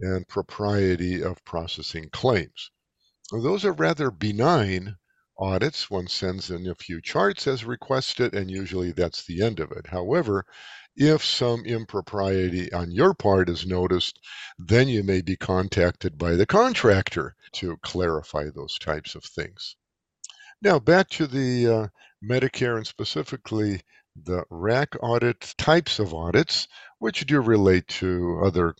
and 0.00 0.28
propriety 0.28 1.22
of 1.22 1.44
processing 1.44 2.08
claims. 2.12 2.70
Those 3.32 3.64
are 3.64 3.72
rather 3.72 4.10
benign 4.10 4.96
audits. 5.38 5.90
One 5.90 6.06
sends 6.06 6.50
in 6.50 6.66
a 6.66 6.74
few 6.74 7.00
charts 7.00 7.46
as 7.46 7.64
requested, 7.64 8.34
and 8.34 8.50
usually 8.50 8.92
that's 8.92 9.24
the 9.24 9.42
end 9.42 9.60
of 9.60 9.72
it. 9.72 9.86
However, 9.86 10.44
if 10.96 11.24
some 11.24 11.66
impropriety 11.66 12.72
on 12.72 12.90
your 12.90 13.12
part 13.12 13.50
is 13.50 13.66
noticed, 13.66 14.18
then 14.58 14.88
you 14.88 15.02
may 15.02 15.20
be 15.20 15.36
contacted 15.36 16.16
by 16.16 16.36
the 16.36 16.46
contractor 16.46 17.34
to 17.52 17.76
clarify 17.82 18.44
those 18.54 18.78
types 18.78 19.14
of 19.14 19.24
things. 19.24 19.76
Now, 20.66 20.80
back 20.80 21.08
to 21.10 21.28
the 21.28 21.68
uh, 21.68 21.86
Medicare 22.28 22.76
and 22.76 22.84
specifically 22.84 23.82
the 24.24 24.42
RAC 24.50 24.96
audit 25.00 25.54
types 25.56 26.00
of 26.00 26.12
audits, 26.12 26.66
which 26.98 27.24
do 27.24 27.40
relate 27.40 27.86
to 28.02 28.42
other 28.44 28.74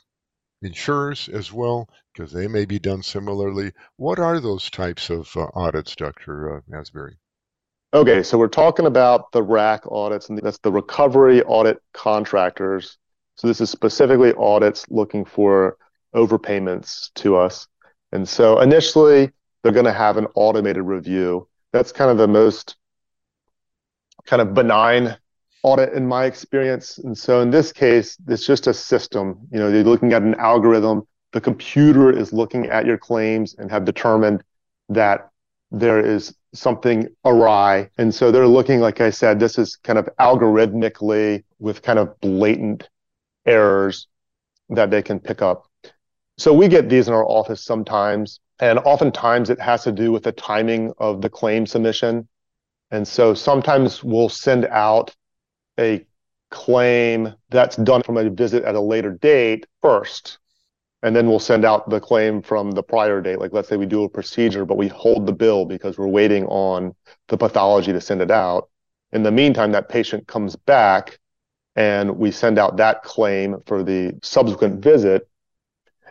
insurers 0.62 1.28
as 1.28 1.52
well, 1.52 1.88
because 2.12 2.32
they 2.32 2.48
may 2.48 2.64
be 2.64 2.80
done 2.80 3.04
similarly. 3.04 3.70
What 3.98 4.18
are 4.18 4.40
those 4.40 4.68
types 4.68 5.10
of 5.10 5.30
uh, 5.36 5.46
audits, 5.54 5.94
Dr. 5.94 6.56
Uh, 6.56 6.76
Asbury? 6.76 7.18
Okay, 7.94 8.24
so 8.24 8.36
we're 8.36 8.48
talking 8.48 8.86
about 8.86 9.30
the 9.30 9.44
RAC 9.44 9.84
audits, 9.88 10.28
and 10.28 10.40
that's 10.42 10.58
the 10.58 10.72
recovery 10.72 11.44
audit 11.44 11.80
contractors. 11.94 12.98
So 13.36 13.46
this 13.46 13.60
is 13.60 13.70
specifically 13.70 14.34
audits 14.36 14.86
looking 14.90 15.24
for 15.24 15.76
overpayments 16.16 17.14
to 17.14 17.36
us. 17.36 17.68
And 18.10 18.28
so 18.28 18.58
initially, 18.58 19.30
they're 19.62 19.70
going 19.70 19.84
to 19.84 19.92
have 19.92 20.16
an 20.16 20.26
automated 20.34 20.82
review 20.82 21.46
that's 21.72 21.92
kind 21.92 22.10
of 22.10 22.18
the 22.18 22.28
most 22.28 22.76
kind 24.24 24.42
of 24.42 24.54
benign 24.54 25.16
audit 25.62 25.92
in 25.94 26.06
my 26.06 26.24
experience. 26.24 26.98
And 26.98 27.16
so 27.16 27.40
in 27.40 27.50
this 27.50 27.72
case, 27.72 28.16
it's 28.28 28.46
just 28.46 28.66
a 28.66 28.74
system. 28.74 29.40
You 29.50 29.58
know, 29.58 29.68
you're 29.68 29.84
looking 29.84 30.12
at 30.12 30.22
an 30.22 30.34
algorithm. 30.36 31.06
The 31.32 31.40
computer 31.40 32.10
is 32.10 32.32
looking 32.32 32.66
at 32.66 32.86
your 32.86 32.98
claims 32.98 33.54
and 33.58 33.70
have 33.70 33.84
determined 33.84 34.42
that 34.88 35.30
there 35.70 36.00
is 36.00 36.34
something 36.54 37.08
awry. 37.24 37.90
And 37.98 38.14
so 38.14 38.30
they're 38.30 38.46
looking, 38.46 38.80
like 38.80 39.00
I 39.00 39.10
said, 39.10 39.40
this 39.40 39.58
is 39.58 39.76
kind 39.76 39.98
of 39.98 40.08
algorithmically 40.20 41.44
with 41.58 41.82
kind 41.82 41.98
of 41.98 42.18
blatant 42.20 42.88
errors 43.44 44.06
that 44.70 44.90
they 44.90 45.02
can 45.02 45.20
pick 45.20 45.42
up. 45.42 45.66
So 46.38 46.52
we 46.52 46.68
get 46.68 46.88
these 46.88 47.08
in 47.08 47.14
our 47.14 47.24
office 47.24 47.64
sometimes. 47.64 48.40
And 48.58 48.78
oftentimes 48.80 49.50
it 49.50 49.60
has 49.60 49.84
to 49.84 49.92
do 49.92 50.12
with 50.12 50.22
the 50.24 50.32
timing 50.32 50.92
of 50.98 51.20
the 51.22 51.28
claim 51.30 51.66
submission. 51.66 52.28
And 52.90 53.06
so 53.06 53.34
sometimes 53.34 54.02
we'll 54.04 54.28
send 54.28 54.64
out 54.66 55.14
a 55.78 56.06
claim 56.50 57.34
that's 57.50 57.76
done 57.76 58.02
from 58.02 58.16
a 58.16 58.30
visit 58.30 58.64
at 58.64 58.74
a 58.74 58.80
later 58.80 59.12
date 59.12 59.66
first. 59.82 60.38
and 61.02 61.14
then 61.14 61.28
we'll 61.28 61.38
send 61.38 61.64
out 61.64 61.88
the 61.90 62.00
claim 62.00 62.42
from 62.42 62.70
the 62.72 62.82
prior 62.82 63.20
date. 63.20 63.38
Like 63.38 63.52
let's 63.52 63.68
say 63.68 63.76
we 63.76 63.86
do 63.86 64.04
a 64.04 64.08
procedure, 64.08 64.64
but 64.64 64.76
we 64.76 64.88
hold 64.88 65.26
the 65.26 65.32
bill 65.32 65.64
because 65.64 65.98
we're 65.98 66.08
waiting 66.08 66.46
on 66.46 66.94
the 67.28 67.36
pathology 67.36 67.92
to 67.92 68.00
send 68.00 68.22
it 68.22 68.30
out. 68.30 68.68
In 69.12 69.22
the 69.22 69.30
meantime, 69.30 69.72
that 69.72 69.88
patient 69.88 70.26
comes 70.26 70.56
back 70.56 71.18
and 71.76 72.18
we 72.18 72.30
send 72.30 72.58
out 72.58 72.78
that 72.78 73.02
claim 73.02 73.56
for 73.66 73.82
the 73.82 74.18
subsequent 74.22 74.82
visit. 74.82 75.28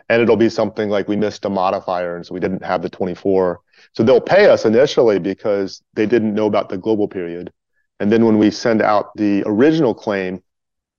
And 0.08 0.22
it'll 0.22 0.36
be 0.36 0.48
something 0.48 0.88
like 0.88 1.08
we 1.08 1.16
missed 1.16 1.44
a 1.44 1.50
modifier, 1.50 2.16
and 2.16 2.24
so 2.24 2.32
we 2.32 2.40
didn't 2.40 2.64
have 2.64 2.82
the 2.82 2.88
24. 2.88 3.60
So 3.92 4.02
they'll 4.02 4.20
pay 4.20 4.46
us 4.46 4.64
initially 4.64 5.18
because 5.18 5.82
they 5.94 6.06
didn't 6.06 6.34
know 6.34 6.46
about 6.46 6.68
the 6.68 6.78
global 6.78 7.08
period. 7.08 7.52
And 7.98 8.12
then 8.12 8.24
when 8.24 8.38
we 8.38 8.50
send 8.50 8.82
out 8.82 9.16
the 9.16 9.42
original 9.46 9.94
claim, 9.94 10.42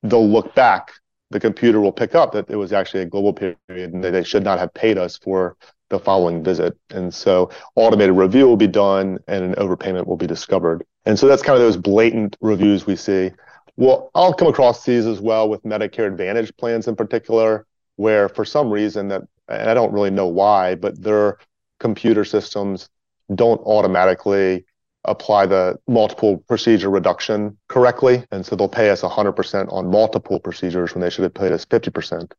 they'll 0.04 0.28
look 0.28 0.54
back 0.56 0.92
the 1.30 1.40
computer 1.40 1.82
will 1.82 1.92
pick 1.92 2.16
up 2.16 2.32
that 2.34 2.50
it 2.50 2.56
was 2.56 2.72
actually 2.72 3.02
a 3.02 3.06
global 3.06 3.34
period 3.34 3.58
and 3.68 4.04
they 4.04 4.24
should 4.24 4.44
not 4.44 4.60
have 4.60 4.74
paid 4.74 4.98
us 4.98 5.18
for 5.18 5.58
the 5.90 6.00
following 6.00 6.44
visit. 6.44 6.78
And 6.90 7.14
so 7.14 7.50
automated 7.76 8.16
review 8.16 8.48
will 8.48 8.58
be 8.58 8.68
done 8.68 9.20
and 9.28 9.44
an 9.44 9.56
overpayment 9.56 10.06
will 10.06 10.18
be 10.18 10.28
discovered. 10.28 10.84
And 11.06 11.18
so 11.18 11.28
that's 11.28 11.42
kind 11.42 11.56
of 11.56 11.62
those 11.62 11.78
blatant 11.78 12.38
reviews 12.42 12.86
we 12.86 12.96
see. 12.96 13.32
Well, 13.76 14.10
I'll 14.16 14.34
come 14.34 14.48
across 14.48 14.86
these 14.86 15.06
as 15.06 15.20
well 15.20 15.50
with 15.50 15.64
Medicare 15.64 16.08
Advantage 16.08 16.56
plans 16.58 16.88
in 16.88 16.96
particular, 16.96 17.66
where 17.98 18.30
for 18.30 18.46
some 18.46 18.72
reason 18.72 19.10
that, 19.10 19.24
and 19.50 19.70
I 19.70 19.74
don't 19.74 19.92
really 19.92 20.10
know 20.10 20.28
why, 20.28 20.76
but 20.76 21.02
their 21.02 21.38
computer 21.80 22.24
systems 22.26 22.90
don't 23.36 23.60
automatically 23.62 24.66
apply 25.06 25.46
the 25.46 25.78
multiple 25.88 26.38
procedure 26.48 26.90
reduction 26.90 27.58
correctly. 27.68 28.26
And 28.32 28.46
so 28.46 28.56
they'll 28.56 28.68
pay 28.68 28.90
us 28.90 29.02
100% 29.02 29.72
on 29.72 29.90
multiple 29.90 30.40
procedures 30.40 30.94
when 30.94 31.02
they 31.02 31.10
should 31.10 31.24
have 31.24 31.34
paid 31.34 31.52
us 31.52 31.66
50%. 31.66 32.32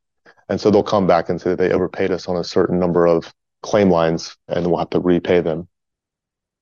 And 0.49 0.59
so 0.59 0.71
they'll 0.71 0.83
come 0.83 1.07
back 1.07 1.29
and 1.29 1.39
say 1.39 1.55
they 1.55 1.71
overpaid 1.71 2.11
us 2.11 2.27
on 2.27 2.37
a 2.37 2.43
certain 2.43 2.79
number 2.79 3.05
of 3.05 3.33
claim 3.61 3.89
lines 3.89 4.35
and 4.47 4.67
we'll 4.67 4.79
have 4.79 4.89
to 4.91 4.99
repay 4.99 5.41
them. 5.41 5.67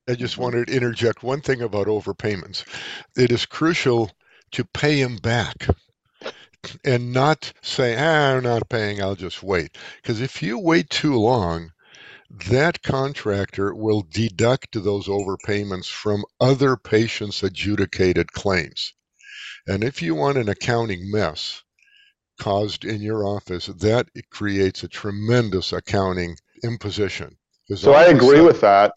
I 0.09 0.15
just 0.15 0.37
wanted 0.37 0.67
to 0.67 0.73
interject 0.73 1.23
one 1.23 1.41
thing 1.41 1.61
about 1.61 1.87
overpayments. 1.87 2.63
It 3.17 3.31
is 3.31 3.45
crucial 3.45 4.09
to 4.51 4.63
pay 4.63 5.03
them 5.03 5.17
back 5.17 5.67
and 6.83 7.13
not 7.13 7.53
say, 7.61 7.95
ah, 7.97 8.35
I'm 8.35 8.43
not 8.43 8.69
paying, 8.69 9.01
I'll 9.01 9.15
just 9.15 9.43
wait. 9.43 9.77
Because 10.01 10.21
if 10.21 10.41
you 10.41 10.59
wait 10.59 10.89
too 10.89 11.15
long, 11.15 11.71
that 12.49 12.81
contractor 12.83 13.73
will 13.73 14.05
deduct 14.09 14.73
those 14.73 15.07
overpayments 15.07 15.87
from 15.87 16.25
other 16.39 16.75
patients' 16.75 17.43
adjudicated 17.43 18.31
claims. 18.31 18.93
And 19.67 19.83
if 19.83 20.01
you 20.01 20.15
want 20.15 20.37
an 20.37 20.49
accounting 20.49 21.11
mess 21.11 21.63
caused 22.39 22.85
in 22.85 23.01
your 23.01 23.25
office, 23.25 23.67
that 23.67 24.07
creates 24.29 24.83
a 24.83 24.87
tremendous 24.87 25.73
accounting 25.73 26.37
imposition. 26.63 27.37
So 27.75 27.93
I 27.93 28.05
agree 28.05 28.41
with 28.41 28.61
that. 28.61 28.93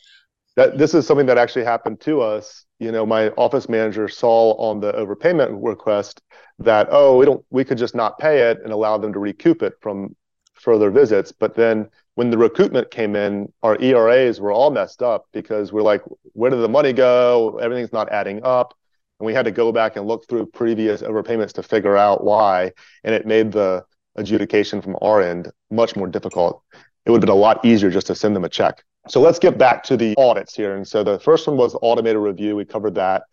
That 0.60 0.76
this 0.76 0.92
is 0.92 1.06
something 1.06 1.24
that 1.24 1.38
actually 1.38 1.64
happened 1.64 2.00
to 2.02 2.20
us. 2.20 2.66
You 2.80 2.92
know, 2.92 3.06
my 3.06 3.30
office 3.30 3.66
manager 3.66 4.08
saw 4.08 4.52
on 4.58 4.78
the 4.80 4.92
overpayment 4.92 5.58
request 5.58 6.20
that 6.58 6.86
oh, 6.90 7.16
we 7.16 7.24
don't 7.24 7.42
we 7.48 7.64
could 7.64 7.78
just 7.78 7.94
not 7.94 8.18
pay 8.18 8.50
it 8.50 8.58
and 8.62 8.70
allow 8.70 8.98
them 8.98 9.14
to 9.14 9.18
recoup 9.18 9.62
it 9.62 9.72
from 9.80 10.14
further 10.52 10.90
visits. 10.90 11.32
But 11.32 11.54
then 11.54 11.88
when 12.16 12.28
the 12.28 12.36
recoupment 12.36 12.90
came 12.90 13.16
in, 13.16 13.50
our 13.62 13.80
ERAs 13.80 14.38
were 14.38 14.52
all 14.52 14.70
messed 14.70 15.02
up 15.02 15.24
because 15.32 15.72
we're 15.72 15.80
like, 15.80 16.02
where 16.34 16.50
did 16.50 16.60
the 16.60 16.68
money 16.68 16.92
go? 16.92 17.56
Everything's 17.56 17.94
not 17.94 18.12
adding 18.12 18.42
up. 18.44 18.76
And 19.18 19.24
we 19.26 19.32
had 19.32 19.46
to 19.46 19.50
go 19.50 19.72
back 19.72 19.96
and 19.96 20.06
look 20.06 20.28
through 20.28 20.44
previous 20.44 21.00
overpayments 21.00 21.54
to 21.54 21.62
figure 21.62 21.96
out 21.96 22.22
why. 22.22 22.72
And 23.02 23.14
it 23.14 23.26
made 23.26 23.52
the 23.52 23.86
adjudication 24.16 24.82
from 24.82 24.98
our 25.00 25.22
end 25.22 25.50
much 25.70 25.96
more 25.96 26.06
difficult. 26.06 26.62
It 27.06 27.12
would 27.12 27.22
have 27.22 27.28
been 27.28 27.30
a 27.30 27.46
lot 27.48 27.64
easier 27.64 27.88
just 27.88 28.08
to 28.08 28.14
send 28.14 28.36
them 28.36 28.44
a 28.44 28.50
check. 28.50 28.84
So 29.08 29.20
let's 29.20 29.38
get 29.38 29.58
back 29.58 29.82
to 29.84 29.96
the 29.96 30.14
audits 30.16 30.54
here. 30.54 30.76
And 30.76 30.86
so 30.86 31.02
the 31.02 31.18
first 31.18 31.46
one 31.46 31.56
was 31.56 31.76
automated 31.80 32.20
review. 32.20 32.56
We 32.56 32.64
covered 32.64 32.94
that. 32.96 33.24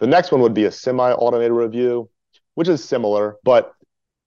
The 0.00 0.06
next 0.06 0.32
one 0.32 0.40
would 0.42 0.54
be 0.54 0.64
a 0.64 0.70
semi 0.70 1.12
automated 1.12 1.52
review, 1.52 2.10
which 2.54 2.68
is 2.68 2.84
similar, 2.84 3.36
but 3.42 3.74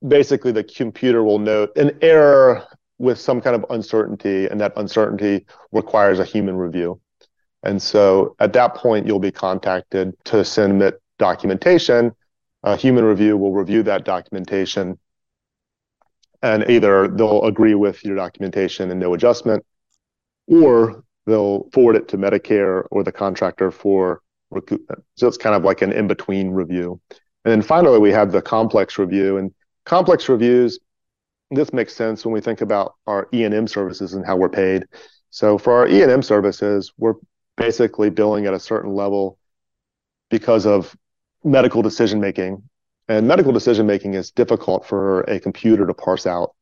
basically 0.07 0.51
the 0.51 0.63
computer 0.63 1.23
will 1.23 1.39
note 1.39 1.75
an 1.77 1.97
error 2.01 2.65
with 2.99 3.19
some 3.19 3.41
kind 3.41 3.55
of 3.55 3.65
uncertainty, 3.69 4.47
and 4.47 4.59
that 4.59 4.73
uncertainty 4.75 5.45
requires 5.71 6.19
a 6.19 6.25
human 6.25 6.55
review. 6.55 6.99
And 7.63 7.81
so 7.81 8.35
at 8.39 8.53
that 8.53 8.75
point, 8.75 9.05
you'll 9.05 9.19
be 9.19 9.31
contacted 9.31 10.15
to 10.25 10.43
submit 10.43 11.01
documentation. 11.19 12.15
A 12.63 12.75
human 12.75 13.03
review 13.03 13.37
will 13.37 13.53
review 13.53 13.83
that 13.83 14.03
documentation, 14.03 14.97
and 16.41 16.67
either 16.69 17.07
they'll 17.07 17.43
agree 17.43 17.75
with 17.75 18.03
your 18.03 18.15
documentation 18.15 18.89
and 18.89 18.99
no 18.99 19.13
adjustment, 19.13 19.63
or 20.47 21.03
they'll 21.25 21.69
forward 21.73 21.95
it 21.95 22.07
to 22.09 22.17
Medicare 22.17 22.85
or 22.91 23.03
the 23.03 23.11
contractor 23.11 23.71
for 23.71 24.21
recoupment. 24.53 25.03
So 25.15 25.27
it's 25.27 25.37
kind 25.37 25.55
of 25.55 25.63
like 25.63 25.81
an 25.81 25.91
in 25.91 26.07
between 26.07 26.51
review. 26.51 26.99
And 27.11 27.51
then 27.51 27.61
finally, 27.61 27.99
we 27.99 28.11
have 28.11 28.31
the 28.31 28.41
complex 28.41 28.97
review. 28.97 29.37
And 29.37 29.53
complex 29.85 30.29
reviews 30.29 30.79
this 31.51 31.73
makes 31.73 31.95
sense 31.95 32.25
when 32.25 32.33
we 32.33 32.41
think 32.41 32.61
about 32.61 32.95
our 33.05 33.27
E&M 33.33 33.67
services 33.67 34.13
and 34.13 34.25
how 34.25 34.35
we're 34.35 34.49
paid. 34.49 34.85
So 35.29 35.57
for 35.57 35.73
our 35.73 35.87
E&M 35.87 36.21
services, 36.21 36.91
we're 36.97 37.15
basically 37.55 38.09
billing 38.09 38.45
at 38.45 38.53
a 38.53 38.59
certain 38.59 38.93
level 38.93 39.37
because 40.29 40.65
of 40.65 40.95
medical 41.43 41.81
decision 41.81 42.19
making. 42.19 42.63
And 43.07 43.27
medical 43.27 43.53
decision 43.53 43.87
making 43.87 44.15
is 44.15 44.31
difficult 44.31 44.85
for 44.85 45.21
a 45.21 45.39
computer 45.39 45.87
to 45.87 45.93
parse 45.93 46.27
out. 46.27 46.53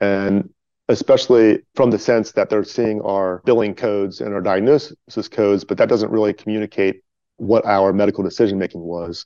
And 0.00 0.50
especially 0.90 1.60
from 1.76 1.90
the 1.90 1.98
sense 1.98 2.32
that 2.32 2.50
they're 2.50 2.64
seeing 2.64 3.00
our 3.02 3.42
billing 3.44 3.74
codes 3.74 4.20
and 4.20 4.34
our 4.34 4.40
diagnosis 4.40 5.28
codes, 5.30 5.62
but 5.62 5.78
that 5.78 5.88
doesn't 5.88 6.10
really 6.10 6.32
communicate 6.32 7.02
what 7.36 7.64
our 7.64 7.92
medical 7.92 8.24
decision 8.24 8.58
making 8.58 8.80
was. 8.80 9.24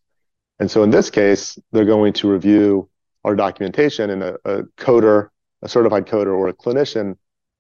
And 0.61 0.70
so 0.70 0.83
in 0.83 0.90
this 0.90 1.09
case, 1.09 1.59
they're 1.72 1.87
going 1.87 2.12
to 2.14 2.31
review 2.31 2.88
our 3.24 3.35
documentation 3.35 4.11
and 4.11 4.22
a, 4.22 4.38
a 4.44 4.62
coder, 4.77 5.31
a 5.62 5.68
certified 5.68 6.07
coder 6.07 6.37
or 6.37 6.48
a 6.48 6.53
clinician 6.53 7.16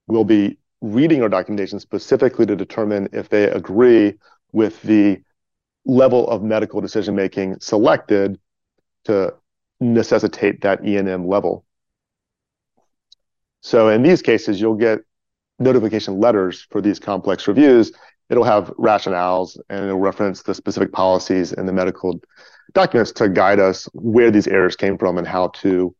will 0.06 0.24
be 0.24 0.58
reading 0.82 1.22
our 1.22 1.30
documentation 1.30 1.80
specifically 1.80 2.44
to 2.44 2.54
determine 2.54 3.08
if 3.12 3.30
they 3.30 3.44
agree 3.44 4.12
with 4.52 4.80
the 4.82 5.18
level 5.86 6.28
of 6.28 6.42
medical 6.42 6.82
decision 6.82 7.14
making 7.14 7.58
selected 7.58 8.38
to 9.04 9.34
necessitate 9.80 10.60
that 10.60 10.86
E&M 10.86 11.26
level. 11.26 11.64
So 13.64 13.88
in 13.88 14.02
these 14.02 14.20
cases, 14.20 14.60
you'll 14.60 14.74
get 14.74 15.00
notification 15.58 16.20
letters 16.20 16.66
for 16.70 16.82
these 16.82 16.98
complex 16.98 17.48
reviews. 17.48 17.92
It'll 18.28 18.44
have 18.44 18.68
rationales 18.78 19.56
and 19.70 19.86
it'll 19.86 19.98
reference 19.98 20.42
the 20.42 20.54
specific 20.54 20.92
policies 20.92 21.54
and 21.54 21.66
the 21.66 21.72
medical 21.72 22.20
documents 22.74 23.10
to 23.12 23.30
guide 23.30 23.60
us 23.60 23.88
where 23.94 24.30
these 24.30 24.46
errors 24.46 24.76
came 24.76 24.98
from 24.98 25.16
and 25.16 25.26
how 25.26 25.48
to 25.62 25.96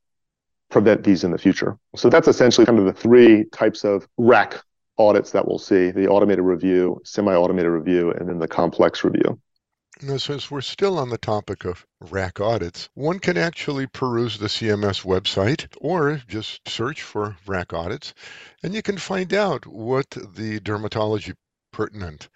prevent 0.71 1.05
these 1.05 1.25
in 1.25 1.31
the 1.31 1.39
future. 1.39 1.79
So 1.97 2.11
that's 2.11 2.29
essentially 2.29 2.67
kind 2.67 2.79
of 2.79 2.85
the 2.85 2.93
three 2.93 3.47
types 3.47 3.83
of 3.83 4.07
RAC 4.19 4.63
audits 4.99 5.31
that 5.31 5.49
we'll 5.49 5.59
see 5.59 5.91
the 5.91 6.07
automated 6.07 6.45
review, 6.45 7.01
semi 7.03 7.35
automated 7.35 7.73
review, 7.73 8.11
and 8.11 8.29
then 8.29 8.39
the 8.39 8.49
complex 8.49 9.05
review. 9.05 9.41
Now, 10.03 10.17
since 10.17 10.51
we're 10.51 10.61
still 10.61 10.99
on 10.99 11.11
the 11.11 11.19
topic 11.19 11.65
of 11.65 11.87
RAC 12.01 12.41
audits, 12.41 12.89
one 12.95 13.21
can 13.21 13.39
actually 13.39 13.87
peruse 13.87 14.37
the 14.37 14.49
CMS 14.49 15.05
website 15.05 15.69
or 15.81 16.21
just 16.27 16.69
search 16.69 17.01
for 17.03 17.37
RAC 17.47 17.73
audits, 17.73 18.13
and 18.65 18.75
you 18.75 18.83
can 18.83 18.99
find 18.99 19.33
out 19.33 19.65
what 19.67 20.11
the 20.11 20.59
dermatology 20.59 21.37
pertinent 21.73 22.29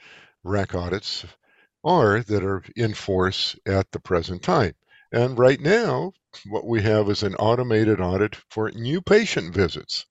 RAC 0.45 0.77
audits 0.77 1.25
are 1.83 2.23
that 2.23 2.45
are 2.45 2.63
in 2.77 2.95
force 2.95 3.57
at 3.67 3.91
the 3.91 4.01
present 4.01 4.43
time. 4.45 4.75
And 5.11 5.37
right 5.37 5.61
now, 5.61 6.13
what 6.47 6.65
we 6.65 6.83
have 6.83 7.11
is 7.11 7.25
an 7.25 7.35
automated 7.35 8.01
audit 8.01 8.37
for 8.51 8.71
new 8.71 9.03
patient 9.03 9.53
visits. 9.53 10.07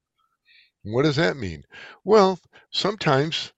What 0.83 1.03
does 1.03 1.15
that 1.15 1.37
mean? 1.37 1.63
Well, 2.03 2.39
sometimes 2.71 3.53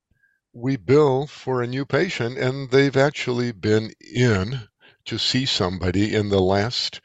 we 0.54 0.78
bill 0.78 1.28
for 1.28 1.62
a 1.62 1.68
new 1.68 1.86
patient 1.86 2.38
and 2.38 2.70
they've 2.72 2.98
actually 2.98 3.52
been 3.52 3.92
in 4.02 4.60
to 5.06 5.18
see 5.18 5.46
somebody 5.46 6.16
in 6.16 6.30
the 6.30 6.42
last 6.42 7.02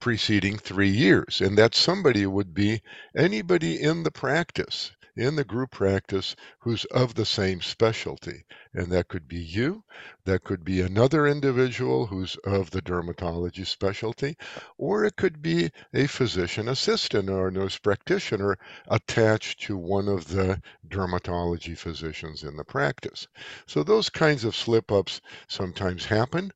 preceding 0.00 0.58
three 0.58 0.90
years. 0.90 1.40
And 1.40 1.56
that 1.58 1.74
somebody 1.74 2.26
would 2.26 2.54
be 2.54 2.82
anybody 3.16 3.80
in 3.80 4.02
the 4.02 4.10
practice 4.10 4.92
in 5.14 5.36
the 5.36 5.44
group 5.44 5.70
practice 5.70 6.34
who's 6.60 6.86
of 6.86 7.14
the 7.14 7.26
same 7.26 7.60
specialty. 7.60 8.44
And 8.72 8.90
that 8.92 9.08
could 9.08 9.28
be 9.28 9.38
you, 9.38 9.84
that 10.24 10.42
could 10.42 10.64
be 10.64 10.80
another 10.80 11.26
individual 11.26 12.06
who's 12.06 12.36
of 12.44 12.70
the 12.70 12.80
dermatology 12.80 13.66
specialty, 13.66 14.36
or 14.78 15.04
it 15.04 15.16
could 15.16 15.42
be 15.42 15.70
a 15.92 16.06
physician 16.06 16.68
assistant 16.68 17.28
or 17.28 17.50
nurse 17.50 17.76
practitioner 17.76 18.56
attached 18.88 19.60
to 19.62 19.76
one 19.76 20.08
of 20.08 20.28
the 20.28 20.62
dermatology 20.88 21.76
physicians 21.76 22.42
in 22.42 22.56
the 22.56 22.64
practice. 22.64 23.28
So 23.66 23.82
those 23.82 24.08
kinds 24.08 24.44
of 24.44 24.56
slip 24.56 24.90
ups 24.90 25.20
sometimes 25.46 26.06
happen, 26.06 26.52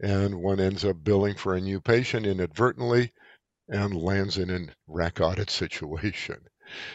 and 0.00 0.42
one 0.42 0.58
ends 0.58 0.84
up 0.84 1.04
billing 1.04 1.36
for 1.36 1.54
a 1.54 1.60
new 1.60 1.80
patient 1.80 2.26
inadvertently 2.26 3.12
and 3.68 3.94
lands 3.94 4.36
in 4.36 4.50
a 4.50 4.66
RAC 4.88 5.20
audit 5.20 5.50
situation. 5.62 6.49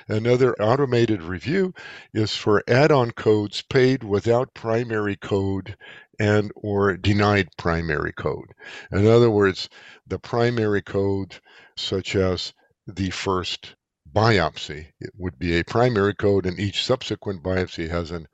Another 0.07 0.53
automated 0.61 1.21
review 1.21 1.73
is 2.13 2.35
for 2.35 2.63
add-on 2.67 3.11
codes 3.11 3.61
paid 3.61 4.03
without 4.03 4.53
primary 4.53 5.15
code 5.15 5.75
and 6.19 6.51
or 6.55 6.95
denied 6.97 7.49
primary 7.57 8.13
code. 8.13 8.53
In 8.91 9.07
other 9.07 9.29
words, 9.29 9.69
the 10.07 10.19
primary 10.19 10.81
code 10.81 11.39
such 11.75 12.15
as 12.15 12.53
the 12.87 13.09
first 13.09 13.75
biopsy 14.15 14.85
it 15.01 15.09
would 15.17 15.37
be 15.37 15.59
a 15.59 15.63
primary 15.65 16.15
code 16.15 16.45
and 16.45 16.57
each 16.57 16.85
subsequent 16.85 17.43
biopsy 17.43 17.89
has 17.89 18.11
an, 18.11 18.25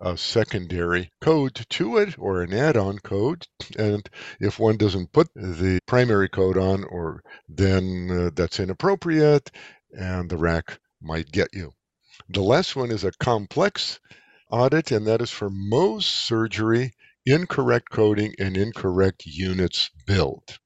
a 0.00 0.16
secondary 0.16 1.10
code 1.20 1.54
to 1.68 1.96
it 1.96 2.16
or 2.18 2.42
an 2.42 2.54
add-on 2.54 2.98
code 3.00 3.44
and 3.76 4.08
if 4.38 4.60
one 4.60 4.76
doesn't 4.76 5.10
put 5.10 5.28
the 5.34 5.80
primary 5.86 6.28
code 6.28 6.56
on 6.56 6.84
or 6.84 7.20
then 7.48 8.08
uh, 8.10 8.30
that's 8.34 8.60
inappropriate 8.60 9.50
and 9.98 10.30
the 10.30 10.36
RAC 10.36 10.78
might 11.04 11.30
get 11.30 11.48
you 11.52 11.72
the 12.28 12.42
last 12.42 12.74
one 12.74 12.90
is 12.90 13.04
a 13.04 13.12
complex 13.12 14.00
audit 14.50 14.90
and 14.90 15.06
that 15.06 15.20
is 15.20 15.30
for 15.30 15.50
Mohs 15.50 16.02
surgery 16.02 16.92
incorrect 17.26 17.90
coding 17.90 18.34
and 18.38 18.56
incorrect 18.56 19.24
units 19.26 19.90
billed 20.06 20.58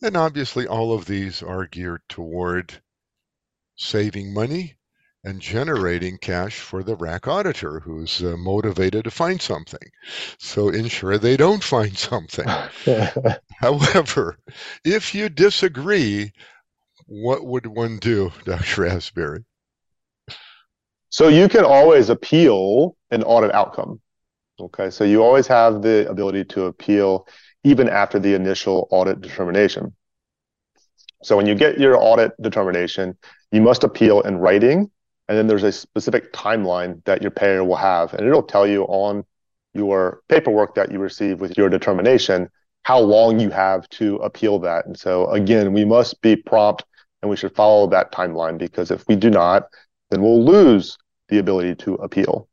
and 0.00 0.16
obviously, 0.16 0.66
all 0.66 0.92
of 0.92 1.06
these 1.06 1.42
are 1.42 1.66
geared 1.66 2.02
toward 2.08 2.80
saving 3.74 4.32
money 4.32 4.76
and 5.24 5.40
generating 5.42 6.18
cash 6.18 6.60
for 6.60 6.84
the 6.84 6.94
RAC 6.94 7.26
auditor 7.26 7.80
who's 7.80 8.22
uh, 8.22 8.36
motivated 8.36 9.04
to 9.04 9.10
find 9.10 9.42
something. 9.42 9.90
So 10.38 10.68
ensure 10.68 11.18
they 11.18 11.36
don't 11.36 11.64
find 11.64 11.98
something. 11.98 12.46
However, 13.60 14.38
if 14.84 15.16
you 15.16 15.28
disagree, 15.28 16.32
what 17.08 17.44
would 17.44 17.66
one 17.66 17.98
do, 17.98 18.30
Dr. 18.44 18.86
Asbury? 18.86 19.44
So 21.08 21.28
you 21.28 21.48
can 21.48 21.64
always 21.64 22.10
appeal 22.10 22.96
an 23.10 23.22
audit 23.24 23.52
outcome. 23.52 24.00
Okay, 24.60 24.90
so 24.90 25.04
you 25.04 25.22
always 25.22 25.46
have 25.46 25.82
the 25.82 26.08
ability 26.10 26.44
to 26.44 26.64
appeal 26.64 27.26
even 27.64 27.88
after 27.88 28.18
the 28.18 28.34
initial 28.34 28.86
audit 28.90 29.20
determination. 29.20 29.94
So 31.22 31.36
when 31.36 31.46
you 31.46 31.54
get 31.54 31.80
your 31.80 31.96
audit 31.96 32.32
determination, 32.40 33.16
you 33.50 33.62
must 33.62 33.84
appeal 33.84 34.20
in 34.20 34.36
writing, 34.36 34.90
and 35.28 35.38
then 35.38 35.46
there's 35.46 35.64
a 35.64 35.72
specific 35.72 36.32
timeline 36.32 37.02
that 37.04 37.22
your 37.22 37.30
payer 37.30 37.64
will 37.64 37.76
have, 37.76 38.14
and 38.14 38.26
it'll 38.26 38.42
tell 38.42 38.66
you 38.66 38.84
on 38.84 39.24
your 39.74 40.20
paperwork 40.28 40.74
that 40.74 40.92
you 40.92 40.98
receive 40.98 41.40
with 41.40 41.56
your 41.56 41.68
determination 41.68 42.48
how 42.82 42.98
long 42.98 43.40
you 43.40 43.50
have 43.50 43.88
to 43.90 44.16
appeal 44.16 44.58
that. 44.60 44.86
And 44.86 44.98
so 44.98 45.30
again, 45.30 45.72
we 45.72 45.84
must 45.84 46.20
be 46.20 46.36
prompt 46.36 46.84
and 47.22 47.30
we 47.30 47.36
should 47.36 47.54
follow 47.54 47.86
that 47.88 48.12
timeline 48.12 48.58
because 48.58 48.90
if 48.90 49.06
we 49.08 49.16
do 49.16 49.30
not, 49.30 49.68
then 50.10 50.22
we'll 50.22 50.44
lose 50.44 50.96
the 51.28 51.38
ability 51.38 51.74
to 51.74 51.94
appeal. 51.94 52.48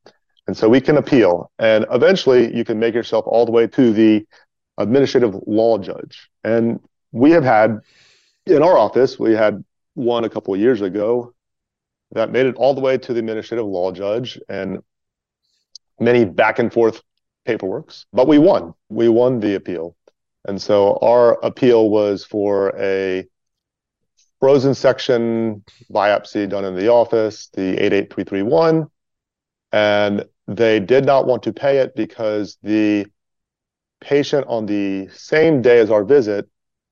And 0.47 0.55
so 0.55 0.69
we 0.69 0.81
can 0.81 0.97
appeal, 0.97 1.51
and 1.57 1.85
eventually 1.91 2.55
you 2.55 2.63
can 2.63 2.77
make 2.77 2.93
yourself 2.93 3.25
all 3.27 3.45
the 3.45 3.51
way 3.51 3.65
to 3.67 3.93
the 3.93 4.25
administrative 4.77 5.35
law 5.47 5.77
judge. 5.77 6.29
And 6.43 6.79
we 7.11 7.31
have 7.31 7.43
had 7.43 7.79
in 8.45 8.61
our 8.61 8.77
office, 8.77 9.17
we 9.17 9.33
had 9.33 9.63
one 9.95 10.23
a 10.23 10.29
couple 10.29 10.53
of 10.53 10.59
years 10.59 10.81
ago 10.81 11.33
that 12.11 12.31
made 12.31 12.45
it 12.45 12.55
all 12.55 12.75
the 12.75 12.81
way 12.81 12.97
to 12.97 13.13
the 13.13 13.19
administrative 13.19 13.65
law 13.65 13.91
judge 13.91 14.39
and 14.47 14.83
many 15.99 16.25
back 16.25 16.59
and 16.59 16.71
forth 16.71 17.01
paperworks, 17.47 18.05
but 18.13 18.27
we 18.27 18.37
won. 18.37 18.73
We 18.89 19.09
won 19.09 19.39
the 19.39 19.55
appeal. 19.55 19.95
And 20.47 20.61
so 20.61 20.97
our 21.01 21.43
appeal 21.43 21.89
was 21.89 22.23
for 22.23 22.75
a 22.77 23.25
frozen 24.39 24.73
section 24.73 25.63
biopsy 25.91 26.47
done 26.47 26.65
in 26.65 26.75
the 26.75 26.89
office, 26.89 27.49
the 27.53 27.73
88331. 27.83 28.87
And 29.71 30.25
they 30.47 30.79
did 30.79 31.05
not 31.05 31.25
want 31.25 31.43
to 31.43 31.53
pay 31.53 31.79
it 31.79 31.95
because 31.95 32.57
the 32.61 33.07
patient 34.01 34.45
on 34.47 34.65
the 34.65 35.09
same 35.09 35.61
day 35.61 35.79
as 35.79 35.89
our 35.89 36.03
visit 36.03 36.47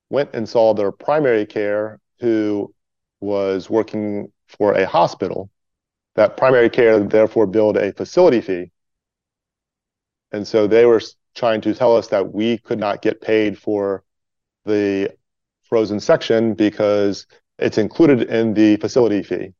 went 0.09 0.31
and 0.33 0.47
saw 0.47 0.73
their 0.73 0.91
primary 0.91 1.45
care 1.45 1.99
who 2.19 2.73
was 3.19 3.69
working 3.69 4.31
for 4.47 4.73
a 4.73 4.85
hospital. 4.85 5.49
That 6.15 6.37
primary 6.37 6.69
care 6.69 6.99
therefore 6.99 7.47
billed 7.47 7.77
a 7.77 7.93
facility 7.93 8.41
fee. 8.41 8.71
And 10.31 10.47
so 10.47 10.67
they 10.67 10.85
were 10.85 11.01
trying 11.35 11.61
to 11.61 11.73
tell 11.73 11.95
us 11.95 12.07
that 12.09 12.33
we 12.33 12.57
could 12.57 12.79
not 12.79 13.01
get 13.01 13.21
paid 13.21 13.57
for 13.57 14.03
the 14.65 15.15
frozen 15.73 15.99
section 15.99 16.53
because 16.53 17.25
it's 17.57 17.79
included 17.79 18.29
in 18.29 18.53
the 18.53 18.77
facility 18.77 19.23
fee. 19.23 19.53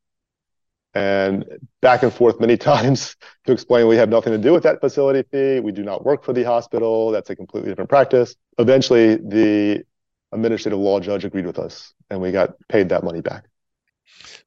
And 0.94 1.44
back 1.82 2.04
and 2.04 2.12
forth 2.12 2.38
many 2.38 2.56
times 2.70 3.16
to 3.46 3.52
explain 3.52 3.88
we 3.88 3.96
have 3.96 4.08
nothing 4.08 4.32
to 4.32 4.38
do 4.38 4.52
with 4.52 4.62
that 4.62 4.80
facility 4.80 5.28
fee. 5.32 5.58
We 5.58 5.72
do 5.72 5.82
not 5.82 6.04
work 6.04 6.22
for 6.22 6.32
the 6.32 6.44
hospital. 6.44 7.10
That's 7.10 7.30
a 7.30 7.34
completely 7.34 7.72
different 7.72 7.90
practice. 7.90 8.36
Eventually, 8.58 9.16
the 9.16 9.82
administrative 10.30 10.78
law 10.78 11.00
judge 11.00 11.24
agreed 11.24 11.46
with 11.46 11.58
us 11.58 11.92
and 12.10 12.20
we 12.20 12.30
got 12.30 12.50
paid 12.68 12.90
that 12.90 13.02
money 13.02 13.20
back. 13.20 13.46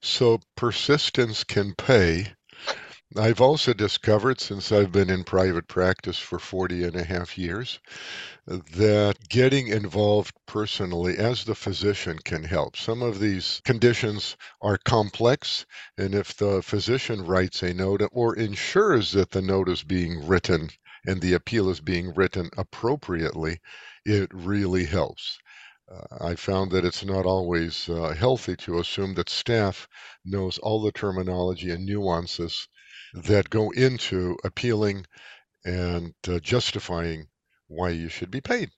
So 0.02 0.40
persistence 0.56 1.44
can 1.44 1.74
pay. 1.76 2.28
I've 3.16 3.40
also 3.40 3.74
discovered 3.74 4.42
since 4.42 4.72
I've 4.72 4.92
been 4.92 5.10
in 5.10 5.24
private 5.24 5.70
practice 5.70 6.20
for 6.20 6.40
40 6.40 6.84
and 6.84 6.96
a 6.96 7.06
half 7.06 7.38
years 7.38 7.80
that 8.46 9.30
getting 9.30 9.70
involved 9.70 10.36
personally 10.46 11.18
as 11.18 11.46
the 11.46 11.56
physician 11.56 12.20
can 12.20 12.44
help. 12.44 12.76
Some 12.76 13.02
of 13.02 13.20
these 13.20 13.62
conditions 13.64 14.36
are 14.62 14.78
complex, 14.78 15.66
and 15.98 16.16
if 16.16 16.36
the 16.36 16.62
physician 16.62 17.26
writes 17.26 17.64
a 17.64 17.74
note 17.74 18.02
or 18.12 18.36
ensures 18.36 19.12
that 19.14 19.32
the 19.32 19.42
note 19.42 19.70
is 19.70 19.84
being 19.84 20.28
written 20.28 20.70
and 21.06 21.22
the 21.22 21.34
appeal 21.34 21.70
is 21.70 21.80
being 21.80 22.14
written 22.14 22.50
appropriately, 22.58 23.60
it 24.06 24.30
really 24.34 24.86
helps. 24.86 25.38
Uh, 25.90 26.18
I 26.20 26.36
found 26.36 26.72
that 26.72 26.84
it's 26.86 27.06
not 27.06 27.26
always 27.26 27.88
uh, 27.88 28.14
healthy 28.18 28.56
to 28.58 28.80
assume 28.80 29.14
that 29.14 29.30
staff 29.30 29.88
knows 30.26 30.58
all 30.58 30.82
the 30.82 30.92
terminology 30.92 31.70
and 31.72 31.86
nuances 31.86 32.68
that 33.24 33.50
go 33.50 33.72
into 33.72 34.38
appealing 34.44 35.06
and 35.66 36.14
uh, 36.28 36.40
justifying 36.40 37.28
why 37.68 37.90
you 37.90 38.10
should 38.10 38.32
be 38.32 38.42
paid. 38.42 38.72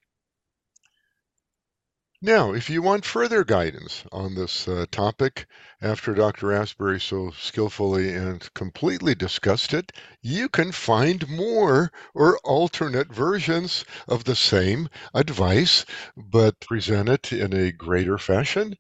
Now, 2.22 2.52
if 2.54 2.70
you 2.70 2.82
want 2.82 3.06
further 3.06 3.46
guidance 3.46 4.04
on 4.12 4.36
this 4.36 4.68
uh, 4.68 4.86
topic, 4.92 5.46
after 5.82 6.14
Dr. 6.14 6.52
Asbury 6.52 7.00
so 7.00 7.32
skillfully 7.32 8.14
and 8.14 8.54
completely 8.54 9.16
discussed 9.16 9.74
it, 9.74 9.94
you 10.22 10.50
can 10.50 10.74
find 10.74 11.30
more 11.30 11.94
or 12.14 12.38
alternate 12.40 13.08
versions 13.08 13.86
of 14.06 14.26
the 14.26 14.36
same 14.36 14.90
advice, 15.14 15.86
but 16.18 16.60
presented 16.60 17.32
in 17.32 17.54
a 17.54 17.72
greater 17.72 18.18
fashion 18.18 18.76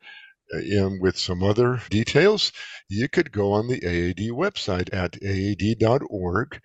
uh, 0.54 0.90
with 1.00 1.18
some 1.18 1.44
other 1.44 1.82
details. 1.90 2.52
You 2.88 3.08
could 3.08 3.32
go 3.32 3.54
on 3.54 3.68
the 3.68 3.84
AAD 3.86 4.30
website 4.32 4.94
at 4.94 5.22
aad.org, 5.22 6.62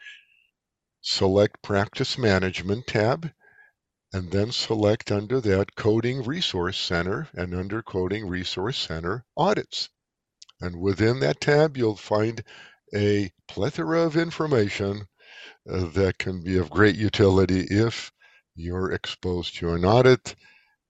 select 1.00 1.62
Practice 1.62 2.18
Management 2.18 2.86
tab, 2.86 3.30
and 4.12 4.30
then 4.30 4.52
select 4.52 5.10
under 5.10 5.40
that 5.40 5.74
Coding 5.74 6.22
Resource 6.22 6.78
Center 6.78 7.28
and 7.34 7.54
under 7.54 7.82
Coding 7.82 8.28
Resource 8.28 8.78
Center 8.78 9.24
Audits. 9.36 9.88
And 10.60 10.80
within 10.80 11.20
that 11.20 11.40
tab, 11.40 11.76
you'll 11.76 11.96
find 11.96 12.42
a 12.94 13.30
plethora 13.48 14.02
of 14.02 14.16
information 14.16 15.06
uh, 15.68 15.86
that 15.94 16.18
can 16.18 16.42
be 16.42 16.58
of 16.58 16.70
great 16.70 16.96
utility 16.96 17.66
if 17.68 18.12
you're 18.54 18.92
exposed 18.92 19.56
to 19.56 19.72
an 19.72 19.84
audit, 19.84 20.36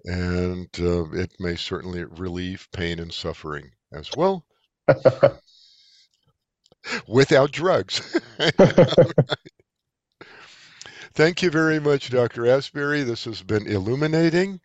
and 0.05 0.69
uh, 0.79 1.11
it 1.13 1.33
may 1.39 1.57
certainly 1.57 2.05
relieve 2.05 2.69
pain 2.73 2.99
and 2.99 3.13
suffering 3.13 3.71
as 3.93 4.11
well. 4.17 4.45
Without 7.09 7.51
drugs. 7.51 8.21
Thank 11.15 11.43
you 11.43 11.51
very 11.51 11.79
much, 11.79 12.11
Dr. 12.11 12.47
Asbury. 12.47 13.03
This 13.03 13.25
has 13.25 13.43
been 13.43 13.67
illuminating. 13.67 14.61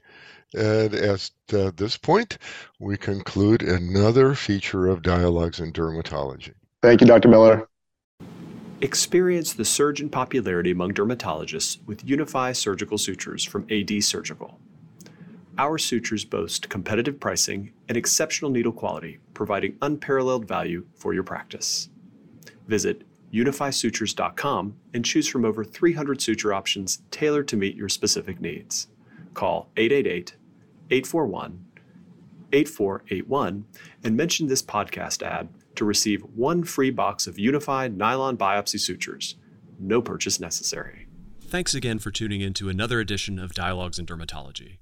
And 0.55 0.95
at 0.95 1.29
uh, 1.53 1.71
this 1.75 1.95
point, 1.95 2.39
we 2.79 2.97
conclude 2.97 3.61
another 3.61 4.33
feature 4.33 4.87
of 4.87 5.03
Dialogues 5.03 5.59
in 5.59 5.71
Dermatology. 5.71 6.53
Thank 6.81 7.01
you, 7.01 7.07
Dr. 7.07 7.27
Miller. 7.27 7.67
Experience 8.81 9.53
the 9.53 9.65
surge 9.65 10.01
in 10.01 10.09
popularity 10.09 10.71
among 10.71 10.93
dermatologists 10.93 11.77
with 11.85 12.03
Unify 12.03 12.53
Surgical 12.53 12.97
Sutures 12.97 13.43
from 13.43 13.67
AD 13.69 14.03
Surgical. 14.03 14.59
Our 15.59 15.77
sutures 15.77 16.23
boast 16.23 16.69
competitive 16.69 17.19
pricing 17.19 17.73
and 17.89 17.97
exceptional 17.97 18.49
needle 18.49 18.71
quality, 18.71 19.17
providing 19.33 19.75
unparalleled 19.81 20.47
value 20.47 20.85
for 20.95 21.13
your 21.13 21.23
practice. 21.23 21.89
Visit 22.69 23.03
unifysutures.com 23.33 24.77
and 24.93 25.03
choose 25.03 25.27
from 25.27 25.43
over 25.43 25.65
300 25.65 26.21
suture 26.21 26.53
options 26.53 27.01
tailored 27.11 27.49
to 27.49 27.57
meet 27.57 27.75
your 27.75 27.89
specific 27.89 28.39
needs. 28.39 28.87
Call 29.33 29.69
888 29.75 30.37
841 30.91 31.65
8481 32.53 33.65
and 34.05 34.15
mention 34.15 34.47
this 34.47 34.63
podcast 34.63 35.21
ad 35.21 35.49
to 35.75 35.83
receive 35.83 36.21
one 36.21 36.63
free 36.63 36.89
box 36.89 37.27
of 37.27 37.37
unified 37.37 37.97
nylon 37.97 38.37
biopsy 38.37 38.79
sutures. 38.79 39.35
No 39.77 40.01
purchase 40.01 40.39
necessary. 40.39 41.07
Thanks 41.41 41.75
again 41.75 41.99
for 41.99 42.11
tuning 42.11 42.39
in 42.39 42.53
to 42.53 42.69
another 42.69 43.01
edition 43.01 43.37
of 43.37 43.51
Dialogues 43.51 43.99
in 43.99 44.05
Dermatology. 44.05 44.77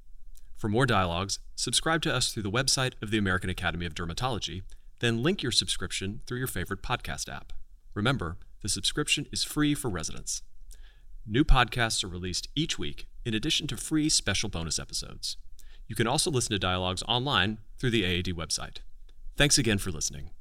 For 0.58 0.68
more 0.68 0.88
dialogues, 0.88 1.38
subscribe 1.56 2.02
to 2.02 2.14
us 2.14 2.34
through 2.34 2.42
the 2.42 2.52
website 2.52 2.94
of 3.00 3.12
the 3.12 3.20
American 3.20 3.50
Academy 3.50 3.86
of 3.86 3.94
Dermatology, 3.94 4.64
then 5.00 5.22
link 5.22 5.44
your 5.44 5.52
subscription 5.52 6.22
through 6.26 6.40
your 6.40 6.48
favorite 6.48 6.82
podcast 6.82 7.32
app. 7.32 7.54
Remember, 7.94 8.38
the 8.64 8.70
subscription 8.70 9.28
is 9.32 9.44
free 9.44 9.76
for 9.76 9.90
residents. 9.90 10.42
New 11.28 11.44
podcasts 11.44 12.04
are 12.04 12.08
released 12.08 12.48
each 12.56 12.80
week, 12.80 13.08
in 13.24 13.36
addition 13.36 13.68
to 13.68 13.78
free 13.78 14.10
special 14.10 14.50
bonus 14.50 14.80
episodes. 14.80 15.38
You 15.88 15.96
can 15.96 16.08
also 16.08 16.32
listen 16.32 16.52
to 16.52 16.60
dialogues 16.60 17.04
online 17.08 17.60
through 17.78 17.92
the 17.92 18.04
AAD 18.04 18.36
website. 18.36 18.78
Thanks 19.36 19.60
again 19.60 19.78
for 19.78 19.92
listening. 19.92 20.32